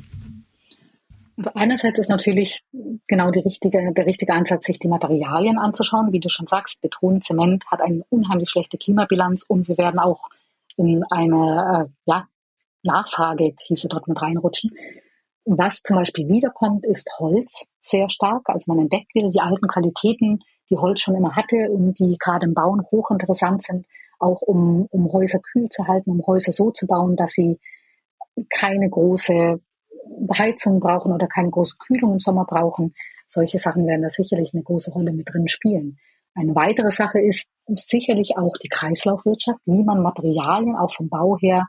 [1.54, 2.62] Einerseits ist natürlich
[3.06, 6.12] genau richtige, der richtige Ansatz, sich die Materialien anzuschauen.
[6.12, 10.28] Wie du schon sagst, Beton, Zement hat eine unheimlich schlechte Klimabilanz und wir werden auch
[10.76, 12.26] in eine äh, ja,
[12.82, 14.72] Nachfragekrise dort mit reinrutschen.
[15.44, 18.48] Was zum Beispiel wiederkommt, ist Holz sehr stark.
[18.48, 22.46] Also man entdeckt wieder die alten Qualitäten, die Holz schon immer hatte und die gerade
[22.46, 23.86] im Bauen hochinteressant sind,
[24.18, 27.58] auch um, um Häuser kühl zu halten, um Häuser so zu bauen, dass sie
[28.48, 29.60] keine große
[30.36, 32.94] Heizung brauchen oder keine große Kühlung im Sommer brauchen.
[33.26, 35.98] Solche Sachen werden da sicherlich eine große Rolle mit drin spielen.
[36.34, 41.66] Eine weitere Sache ist sicherlich auch die Kreislaufwirtschaft, wie man Materialien auch vom Bau her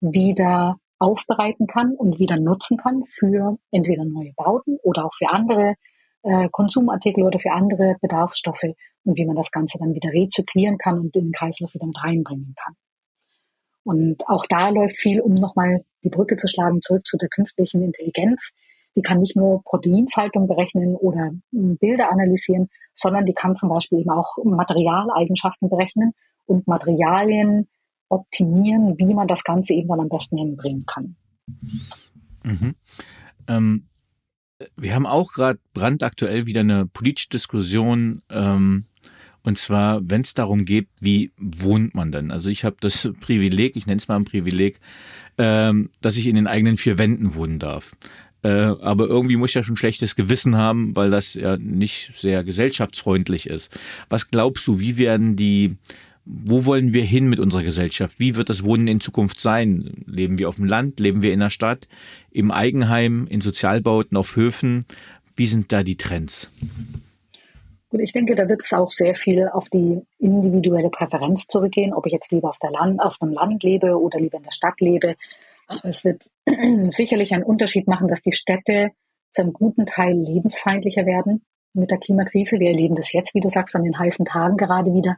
[0.00, 5.74] wieder aufbereiten kann und wieder nutzen kann für entweder neue Bauten oder auch für andere
[6.22, 8.64] äh, Konsumartikel oder für andere Bedarfsstoffe
[9.04, 12.02] und wie man das Ganze dann wieder rezyklieren kann und in den Kreislauf wieder mit
[12.02, 12.74] reinbringen kann.
[13.84, 17.82] Und auch da läuft viel, um nochmal die Brücke zu schlagen, zurück zu der künstlichen
[17.82, 18.52] Intelligenz.
[18.96, 24.00] Die kann nicht nur Proteinfaltung berechnen oder hm, Bilder analysieren, sondern die kann zum Beispiel
[24.00, 26.12] eben auch Materialeigenschaften berechnen
[26.46, 27.68] und Materialien
[28.08, 31.16] optimieren, wie man das Ganze eben dann am besten hinbringen kann.
[32.44, 32.74] Mhm.
[33.48, 33.88] Ähm,
[34.76, 38.86] wir haben auch gerade brandaktuell wieder eine politische Diskussion ähm,
[39.44, 42.32] und zwar, wenn es darum geht, wie wohnt man denn?
[42.32, 44.80] Also ich habe das Privileg, ich nenne es mal ein Privileg,
[45.38, 47.92] ähm, dass ich in den eigenen vier Wänden wohnen darf.
[48.42, 52.42] Äh, aber irgendwie muss ich ja schon schlechtes Gewissen haben, weil das ja nicht sehr
[52.42, 53.70] gesellschaftsfreundlich ist.
[54.08, 55.76] Was glaubst du, wie werden die,
[56.24, 58.18] wo wollen wir hin mit unserer Gesellschaft?
[58.18, 60.04] Wie wird das Wohnen in Zukunft sein?
[60.06, 61.00] Leben wir auf dem Land?
[61.00, 61.86] Leben wir in der Stadt?
[62.30, 63.26] Im Eigenheim?
[63.28, 64.16] In Sozialbauten?
[64.16, 64.86] Auf Höfen?
[65.36, 66.50] Wie sind da die Trends?
[67.94, 72.06] Gut, ich denke, da wird es auch sehr viel auf die individuelle Präferenz zurückgehen, ob
[72.06, 74.80] ich jetzt lieber auf, der Land, auf einem Land lebe oder lieber in der Stadt
[74.80, 75.14] lebe.
[75.68, 76.24] Aber es wird
[76.92, 78.90] sicherlich einen Unterschied machen, dass die Städte
[79.30, 82.58] zu einem guten Teil lebensfeindlicher werden mit der Klimakrise.
[82.58, 85.16] Wir erleben das jetzt, wie du sagst, an den heißen Tagen gerade wieder,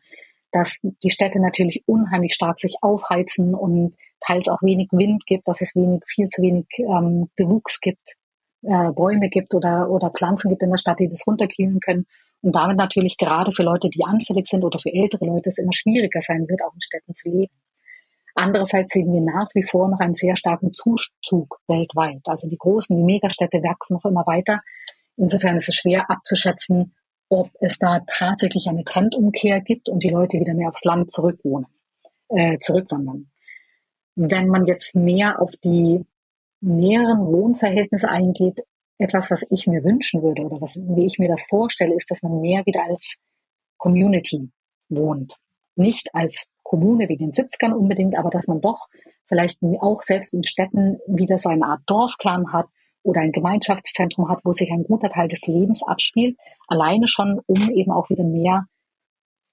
[0.52, 5.62] dass die Städte natürlich unheimlich stark sich aufheizen und teils auch wenig Wind gibt, dass
[5.62, 8.16] es wenig, viel zu wenig ähm, Bewuchs gibt,
[8.64, 12.04] äh, Bäume gibt oder, oder Pflanzen gibt in der Stadt, die das runterkühlen können
[12.46, 15.72] und damit natürlich gerade für Leute, die anfällig sind oder für ältere Leute es immer
[15.72, 17.52] schwieriger sein wird, auch in Städten zu leben.
[18.36, 22.20] Andererseits sehen wir nach wie vor noch einen sehr starken Zuzug weltweit.
[22.26, 24.60] Also die großen, die Megastädte wachsen noch immer weiter.
[25.16, 26.94] Insofern ist es schwer abzuschätzen,
[27.28, 31.66] ob es da tatsächlich eine Trendumkehr gibt und die Leute wieder mehr aufs Land zurückwohnen,
[32.28, 33.28] äh, zurückwandern.
[34.14, 36.04] Wenn man jetzt mehr auf die
[36.60, 38.60] näheren Wohnverhältnisse eingeht,
[38.98, 42.22] etwas, was ich mir wünschen würde oder was, wie ich mir das vorstelle, ist, dass
[42.22, 43.16] man mehr wieder als
[43.76, 44.50] Community
[44.88, 45.36] wohnt.
[45.74, 48.88] Nicht als Kommune wie den 70ern unbedingt, aber dass man doch
[49.26, 52.66] vielleicht auch selbst in Städten wieder so eine Art Dorfkern hat
[53.02, 56.36] oder ein Gemeinschaftszentrum hat, wo sich ein guter Teil des Lebens abspielt,
[56.66, 58.66] alleine schon, um eben auch wieder mehr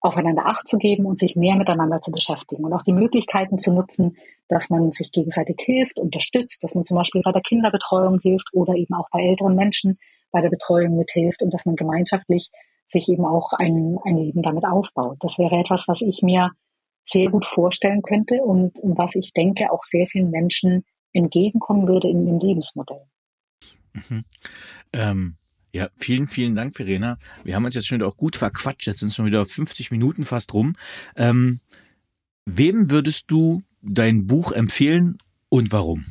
[0.04, 3.74] aufeinander Acht zu geben und sich mehr miteinander zu beschäftigen und auch die Möglichkeiten zu
[3.74, 4.18] nutzen,
[4.50, 8.76] dass man sich gegenseitig hilft, unterstützt, dass man zum Beispiel bei der Kinderbetreuung hilft oder
[8.76, 9.98] eben auch bei älteren Menschen
[10.32, 12.50] bei der Betreuung mithilft und dass man gemeinschaftlich
[12.88, 15.18] sich eben auch ein, ein Leben damit aufbaut.
[15.22, 16.52] Das wäre etwas, was ich mir
[17.06, 20.84] sehr gut vorstellen könnte und, und was ich denke auch sehr vielen Menschen
[21.14, 23.06] entgegenkommen würde in dem Lebensmodell.
[23.94, 24.26] Mhm.
[24.92, 25.36] Ähm
[25.74, 27.18] ja, vielen, vielen Dank, Verena.
[27.44, 28.86] Wir haben uns jetzt schon wieder auch gut verquatscht.
[28.86, 30.76] Jetzt sind es schon wieder 50 Minuten fast rum.
[31.18, 31.62] Ähm,
[32.46, 35.18] wem würdest du dein Buch empfehlen
[35.50, 36.06] und warum?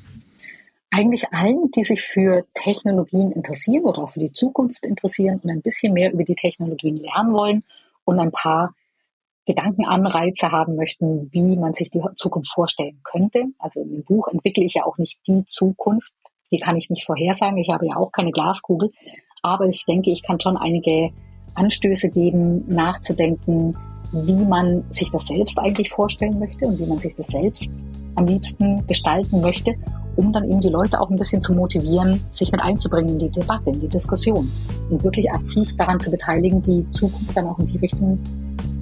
[0.90, 5.62] Eigentlich allen, die sich für Technologien interessieren oder auch für die Zukunft interessieren und ein
[5.62, 7.64] bisschen mehr über die Technologien lernen wollen
[8.04, 8.74] und ein paar
[9.46, 13.44] Gedankenanreize haben möchten, wie man sich die Zukunft vorstellen könnte.
[13.58, 16.12] Also in dem Buch entwickle ich ja auch nicht die Zukunft,
[16.50, 17.58] die kann ich nicht vorhersagen.
[17.58, 18.90] Ich habe ja auch keine Glaskugel,
[19.42, 21.10] aber ich denke, ich kann schon einige
[21.54, 23.76] Anstöße geben, nachzudenken,
[24.12, 27.74] wie man sich das selbst eigentlich vorstellen möchte und wie man sich das selbst
[28.14, 29.74] am liebsten gestalten möchte,
[30.16, 33.30] um dann eben die Leute auch ein bisschen zu motivieren, sich mit einzubringen in die
[33.30, 34.48] Debatte, in die Diskussion
[34.90, 38.18] und wirklich aktiv daran zu beteiligen, die Zukunft dann auch in die Richtung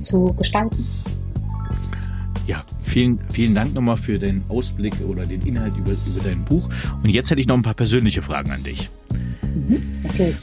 [0.00, 0.84] zu gestalten.
[2.46, 6.68] Ja, vielen, vielen Dank nochmal für den Ausblick oder den Inhalt über, über dein Buch.
[7.02, 8.90] Und jetzt hätte ich noch ein paar persönliche Fragen an dich.
[9.54, 10.34] Mhm, okay.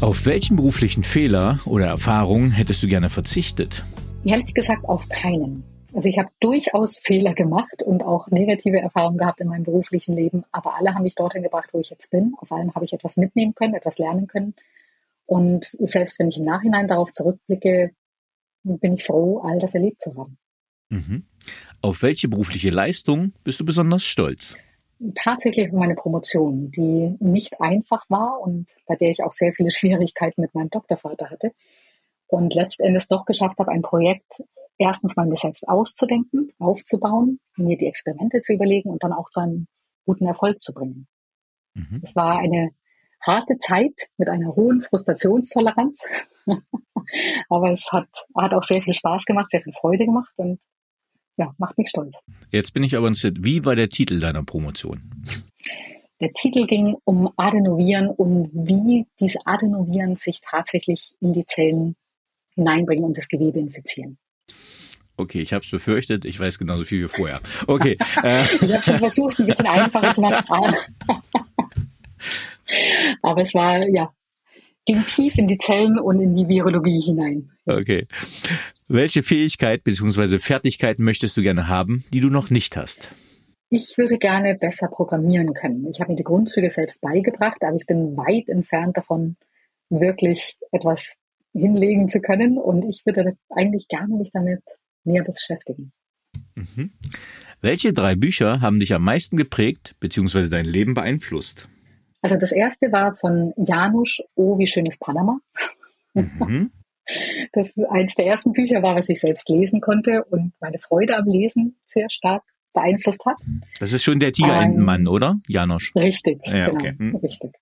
[0.00, 3.84] Auf welchen beruflichen Fehler oder Erfahrungen hättest du gerne verzichtet?
[4.24, 5.64] Ehrlich gesagt auf keinen.
[5.94, 10.44] Also ich habe durchaus Fehler gemacht und auch negative Erfahrungen gehabt in meinem beruflichen Leben,
[10.50, 12.34] aber alle haben mich dorthin gebracht, wo ich jetzt bin.
[12.38, 14.54] Aus allem habe ich etwas mitnehmen können, etwas lernen können.
[15.26, 17.92] Und selbst wenn ich im Nachhinein darauf zurückblicke,
[18.64, 20.36] bin ich froh, all das erlebt zu haben.
[20.90, 21.24] Mhm.
[21.80, 24.56] Auf welche berufliche Leistung bist du besonders stolz?
[25.14, 29.70] Tatsächlich auf meine Promotion, die nicht einfach war und bei der ich auch sehr viele
[29.72, 31.52] Schwierigkeiten mit meinem Doktorvater hatte.
[32.26, 34.42] Und letztendlich doch geschafft habe, ein Projekt
[34.78, 39.40] erstens mal mir selbst auszudenken, aufzubauen, mir die Experimente zu überlegen und dann auch zu
[39.40, 39.66] einem
[40.04, 41.06] guten Erfolg zu bringen.
[41.74, 42.00] Mhm.
[42.02, 42.70] Es war eine
[43.20, 46.06] harte Zeit mit einer hohen Frustrationstoleranz,
[47.48, 50.60] aber es hat, hat auch sehr viel Spaß gemacht, sehr viel Freude gemacht und
[51.36, 52.14] ja, macht mich stolz.
[52.50, 55.02] Jetzt bin ich aber interessiert, wie war der Titel deiner Promotion?
[56.20, 61.96] Der Titel ging um Adenoviren und wie diese Adenoviren sich tatsächlich in die Zellen
[62.54, 64.18] hineinbringen und das Gewebe infizieren.
[65.16, 66.24] Okay, ich habe es befürchtet.
[66.24, 67.40] Ich weiß genauso viel wie vorher.
[67.66, 67.96] Okay.
[68.22, 68.42] Äh.
[68.42, 70.44] ich habe schon versucht, ein bisschen einfacher zu machen.
[73.22, 74.12] Aber es war, ja,
[74.86, 77.50] ging tief in die Zellen und in die Virologie hinein.
[77.66, 78.06] Okay.
[78.88, 80.38] Welche Fähigkeit bzw.
[80.40, 83.10] Fertigkeiten möchtest du gerne haben, die du noch nicht hast?
[83.70, 85.88] Ich würde gerne besser programmieren können.
[85.90, 89.36] Ich habe mir die Grundzüge selbst beigebracht, aber ich bin weit entfernt davon,
[89.88, 91.16] wirklich etwas
[91.52, 92.58] hinlegen zu können.
[92.58, 94.62] Und ich würde eigentlich gerne mich damit
[95.04, 95.92] näher beschäftigen.
[96.54, 96.90] Mhm.
[97.62, 100.50] Welche drei Bücher haben dich am meisten geprägt bzw.
[100.50, 101.68] dein Leben beeinflusst?
[102.20, 105.38] Also das erste war von Janusz, Oh, wie schön ist Panama.
[106.12, 106.70] Mhm.
[107.52, 111.26] Das eins der ersten Bücher war, was ich selbst lesen konnte und meine Freude am
[111.26, 112.42] Lesen sehr stark
[112.72, 113.36] beeinflusst hat.
[113.78, 115.36] Das ist schon der Tigerentenmann, ähm, oder?
[115.46, 115.92] Janosch.
[115.94, 116.94] Richtig, ja, genau, okay.
[116.98, 117.16] hm.
[117.16, 117.52] richtig.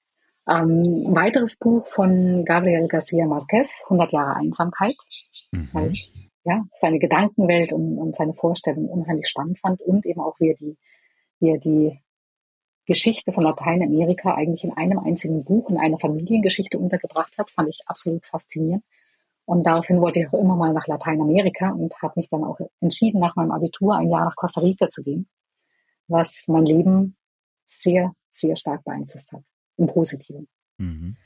[0.48, 4.96] Ähm, ein weiteres Buch von Gabriel Garcia Marquez, 100 Jahre Einsamkeit.
[5.52, 5.68] Mhm.
[5.72, 6.12] Weil ich
[6.44, 10.54] ja, seine Gedankenwelt und, und seine Vorstellung unheimlich spannend fand und eben auch, wie er
[10.54, 10.76] die,
[11.38, 12.00] wie er die
[12.86, 17.82] Geschichte von Lateinamerika eigentlich in einem einzigen Buch, in einer Familiengeschichte untergebracht hat, fand ich
[17.86, 18.84] absolut faszinierend.
[19.52, 23.20] Und daraufhin wollte ich auch immer mal nach Lateinamerika und habe mich dann auch entschieden,
[23.20, 25.28] nach meinem Abitur ein Jahr nach Costa Rica zu gehen,
[26.08, 27.18] was mein Leben
[27.68, 29.42] sehr, sehr stark beeinflusst hat,
[29.76, 30.48] im Positiven.
[30.78, 31.18] Mhm.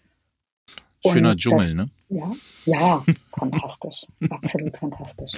[1.07, 1.87] Schöner und Dschungel, das, ne?
[2.09, 2.33] Ja,
[2.65, 5.33] ja, fantastisch, absolut fantastisch.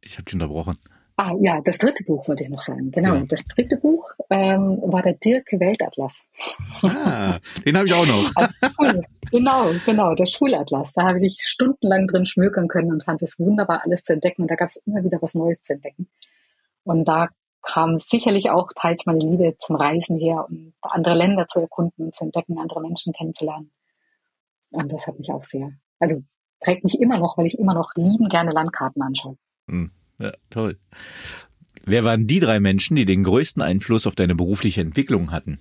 [0.00, 0.78] Ich habe dich unterbrochen.
[1.24, 2.90] Ah ja, das dritte Buch wollte ich noch sagen.
[2.90, 3.24] Genau, ja.
[3.28, 6.26] das dritte Buch ähm, war der Dirk Weltatlas.
[6.82, 8.28] Ah, den habe ich auch noch.
[8.76, 10.94] Also, genau, genau, der Schulatlas.
[10.94, 14.42] Da habe ich stundenlang drin schmökern können und fand es wunderbar, alles zu entdecken.
[14.42, 16.08] Und da gab es immer wieder was Neues zu entdecken.
[16.82, 17.28] Und da
[17.62, 22.16] kam sicherlich auch teils meine Liebe zum Reisen her und andere Länder zu erkunden und
[22.16, 23.70] zu entdecken, andere Menschen kennenzulernen.
[24.70, 25.70] Und das hat mich auch sehr,
[26.00, 26.24] also
[26.58, 29.36] prägt mich immer noch, weil ich immer noch lieben gerne Landkarten anschaue.
[29.68, 30.78] Hm, ja, toll.
[31.84, 35.58] Wer waren die drei Menschen, die den größten Einfluss auf deine berufliche Entwicklung hatten?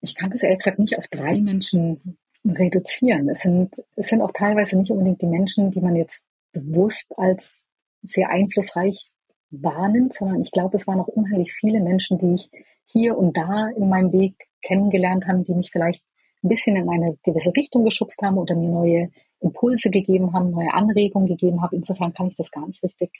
[0.00, 3.28] Ich kann das ehrlich gesagt nicht auf drei Menschen reduzieren.
[3.28, 7.60] Es sind, es sind auch teilweise nicht unbedingt die Menschen, die man jetzt bewusst als
[8.02, 9.10] sehr einflussreich
[9.50, 12.50] wahrnimmt, sondern ich glaube, es waren auch unheimlich viele Menschen, die ich
[12.86, 16.04] hier und da in meinem Weg kennengelernt habe, die mich vielleicht
[16.42, 19.10] ein bisschen in eine gewisse Richtung geschubst haben oder mir neue
[19.40, 21.76] Impulse gegeben haben, neue Anregungen gegeben haben.
[21.76, 23.10] Insofern kann ich das gar nicht richtig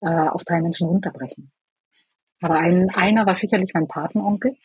[0.00, 1.52] äh, auf drei Menschen runterbrechen.
[2.40, 4.56] Aber ein, einer war sicherlich mein Patenonkel,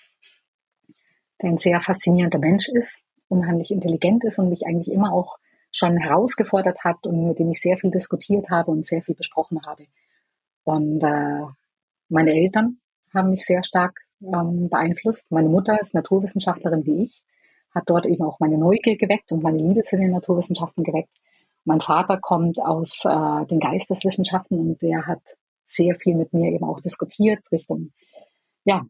[1.42, 5.38] der ein sehr faszinierender Mensch ist, unheimlich intelligent ist und mich eigentlich immer auch
[5.72, 9.62] schon herausgefordert hat und mit dem ich sehr viel diskutiert habe und sehr viel besprochen
[9.66, 9.84] habe.
[10.64, 11.46] Und äh,
[12.10, 12.80] meine Eltern
[13.14, 15.32] haben mich sehr stark ähm, beeinflusst.
[15.32, 17.24] Meine Mutter ist Naturwissenschaftlerin wie ich
[17.74, 21.16] hat dort eben auch meine Neugier geweckt und meine Liebe zu den Naturwissenschaften geweckt.
[21.66, 25.22] Mein Vater kommt aus äh, den Geisteswissenschaften und der hat
[25.66, 27.91] sehr viel mit mir eben auch diskutiert Richtung
[28.66, 28.86] ja,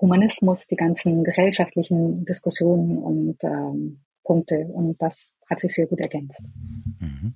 [0.00, 4.66] Humanismus, die ganzen gesellschaftlichen Diskussionen und ähm, Punkte.
[4.72, 6.42] Und das hat sich sehr gut ergänzt.
[6.98, 7.34] Mhm.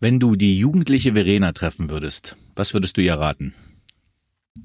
[0.00, 3.54] Wenn du die jugendliche Verena treffen würdest, was würdest du ihr raten?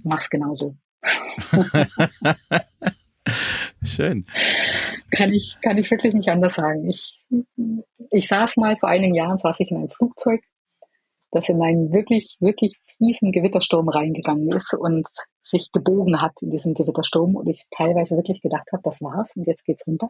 [0.03, 0.75] Mach's genauso.
[3.83, 4.25] Schön.
[5.11, 6.89] Kann ich, kann ich wirklich nicht anders sagen.
[6.89, 7.25] Ich,
[8.11, 10.41] ich saß mal, vor einigen Jahren saß ich in einem Flugzeug,
[11.31, 15.07] das in einen wirklich, wirklich fiesen Gewittersturm reingegangen ist und
[15.43, 19.47] sich gebogen hat in diesem Gewittersturm und ich teilweise wirklich gedacht habe, das war's und
[19.47, 20.09] jetzt geht's runter.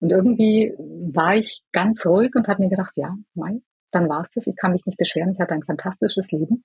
[0.00, 3.62] Und irgendwie war ich ganz ruhig und habe mir gedacht, ja, mein,
[3.92, 4.46] dann war's das.
[4.46, 5.32] Ich kann mich nicht beschweren.
[5.32, 6.64] Ich hatte ein fantastisches Leben.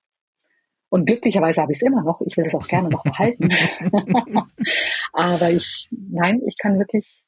[0.90, 2.20] Und glücklicherweise habe ich es immer noch.
[2.20, 3.48] Ich will das auch gerne noch behalten.
[5.14, 7.21] Aber ich, nein, ich kann wirklich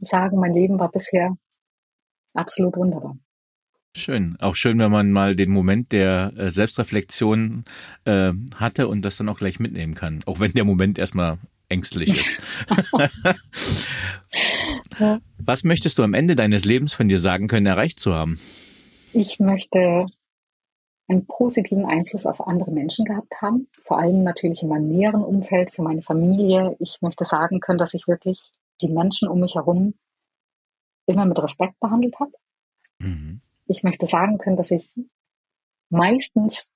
[0.00, 1.36] sagen, mein Leben war bisher
[2.34, 3.16] absolut wunderbar.
[3.96, 4.36] Schön.
[4.38, 7.64] Auch schön, wenn man mal den Moment der äh, Selbstreflexion
[8.04, 10.20] äh, hatte und das dann auch gleich mitnehmen kann.
[10.26, 11.38] Auch wenn der Moment erstmal
[11.68, 12.40] ängstlich ist.
[15.38, 18.38] Was möchtest du am Ende deines Lebens von dir sagen können, erreicht zu haben?
[19.12, 20.06] Ich möchte
[21.08, 25.72] einen positiven Einfluss auf andere Menschen gehabt haben, vor allem natürlich in meinem näheren Umfeld,
[25.72, 26.76] für meine Familie.
[26.78, 28.52] Ich möchte sagen können, dass ich wirklich
[28.82, 29.94] die Menschen um mich herum
[31.06, 32.32] immer mit Respekt behandelt habe.
[33.00, 33.40] Mhm.
[33.66, 34.94] Ich möchte sagen können, dass ich
[35.88, 36.72] meistens,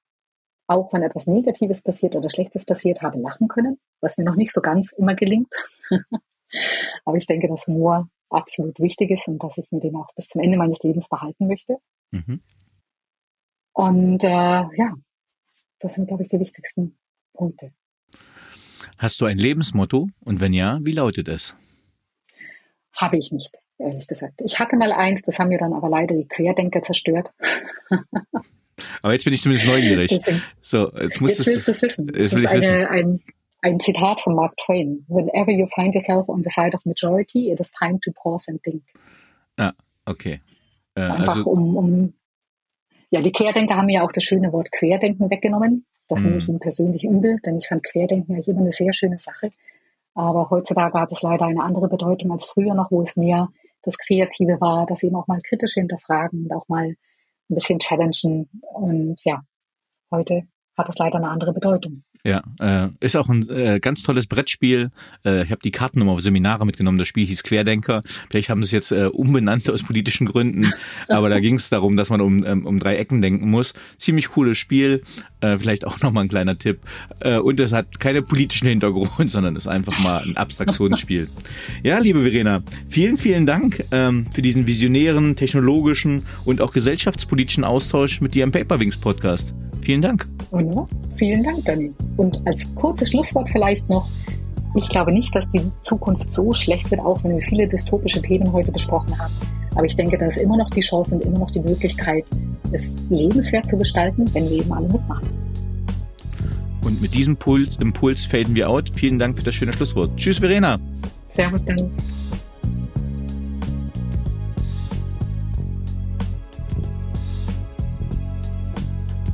[0.66, 4.52] auch wenn etwas Negatives passiert oder Schlechtes passiert, habe lachen können, was mir noch nicht
[4.52, 5.52] so ganz immer gelingt.
[7.04, 10.28] Aber ich denke, dass Humor absolut wichtig ist und dass ich mir den auch bis
[10.28, 11.78] zum Ende meines Lebens behalten möchte.
[12.10, 12.40] Mhm.
[13.72, 14.94] Und äh, ja,
[15.80, 16.96] das sind, glaube ich, die wichtigsten
[17.32, 17.72] Punkte.
[18.98, 20.08] Hast du ein Lebensmotto?
[20.20, 21.56] Und wenn ja, wie lautet es?
[22.94, 24.40] Habe ich nicht, ehrlich gesagt.
[24.44, 27.32] Ich hatte mal eins, das haben mir dann aber leider die Querdenker zerstört.
[29.02, 30.10] aber jetzt bin ich zumindest neugierig.
[30.10, 32.06] Deswegen, so, jetzt musst jetzt willst du es wissen.
[32.06, 32.86] Jetzt das ist eine, wissen.
[32.86, 33.20] Ein,
[33.62, 35.04] ein Zitat von Mark Twain.
[35.08, 38.62] Whenever you find yourself on the side of majority, it is time to pause and
[38.62, 38.82] think.
[39.56, 39.72] Ah,
[40.06, 40.40] okay.
[40.94, 42.14] Äh, Einfach also, um, um
[43.10, 45.86] ja, die Querdenker haben ja auch das schöne Wort Querdenken weggenommen.
[46.08, 49.18] Das nehme ich ihnen persönlich übel, denn ich fand Querdenken eigentlich immer eine sehr schöne
[49.18, 49.52] Sache.
[50.14, 53.48] Aber heutzutage hat es leider eine andere Bedeutung als früher noch, wo es mehr
[53.82, 56.96] das Kreative war, das eben auch mal kritisch hinterfragen und auch mal ein
[57.54, 58.48] bisschen challengen.
[58.62, 59.42] Und ja,
[60.10, 60.42] heute
[60.76, 62.04] hat es leider eine andere Bedeutung.
[62.26, 64.90] Ja, äh, ist auch ein äh, ganz tolles Brettspiel.
[65.26, 66.96] Äh, ich habe die Karten nochmal auf Seminare mitgenommen.
[66.96, 68.00] Das Spiel hieß Querdenker.
[68.30, 70.72] Vielleicht haben sie es jetzt äh, umbenannt aus politischen Gründen,
[71.08, 73.74] aber da ging es darum, dass man um, ähm, um drei Ecken denken muss.
[73.98, 75.02] Ziemlich cooles Spiel.
[75.42, 76.80] Äh, vielleicht auch nochmal ein kleiner Tipp.
[77.20, 81.28] Äh, und es hat keine politischen Hintergrund, sondern ist einfach mal ein Abstraktionsspiel.
[81.82, 88.22] ja, liebe Verena, vielen, vielen Dank ähm, für diesen visionären, technologischen und auch gesellschaftspolitischen Austausch
[88.22, 89.52] mit dir im Paperwings Podcast.
[89.84, 90.26] Vielen Dank.
[90.50, 90.86] Wunderbar.
[91.16, 91.90] Vielen Dank, Danny.
[92.16, 94.08] Und als kurzes Schlusswort vielleicht noch,
[94.74, 98.50] ich glaube nicht, dass die Zukunft so schlecht wird, auch wenn wir viele dystopische Themen
[98.52, 99.32] heute besprochen haben.
[99.74, 102.24] Aber ich denke, da ist immer noch die Chance und immer noch die Möglichkeit,
[102.72, 105.28] es lebenswert zu gestalten, wenn wir eben alle mitmachen.
[106.82, 108.90] Und mit diesem Puls, Impuls faden wir out.
[108.94, 110.16] Vielen Dank für das schöne Schlusswort.
[110.16, 110.78] Tschüss, Verena.
[111.28, 111.90] Servus, Danny.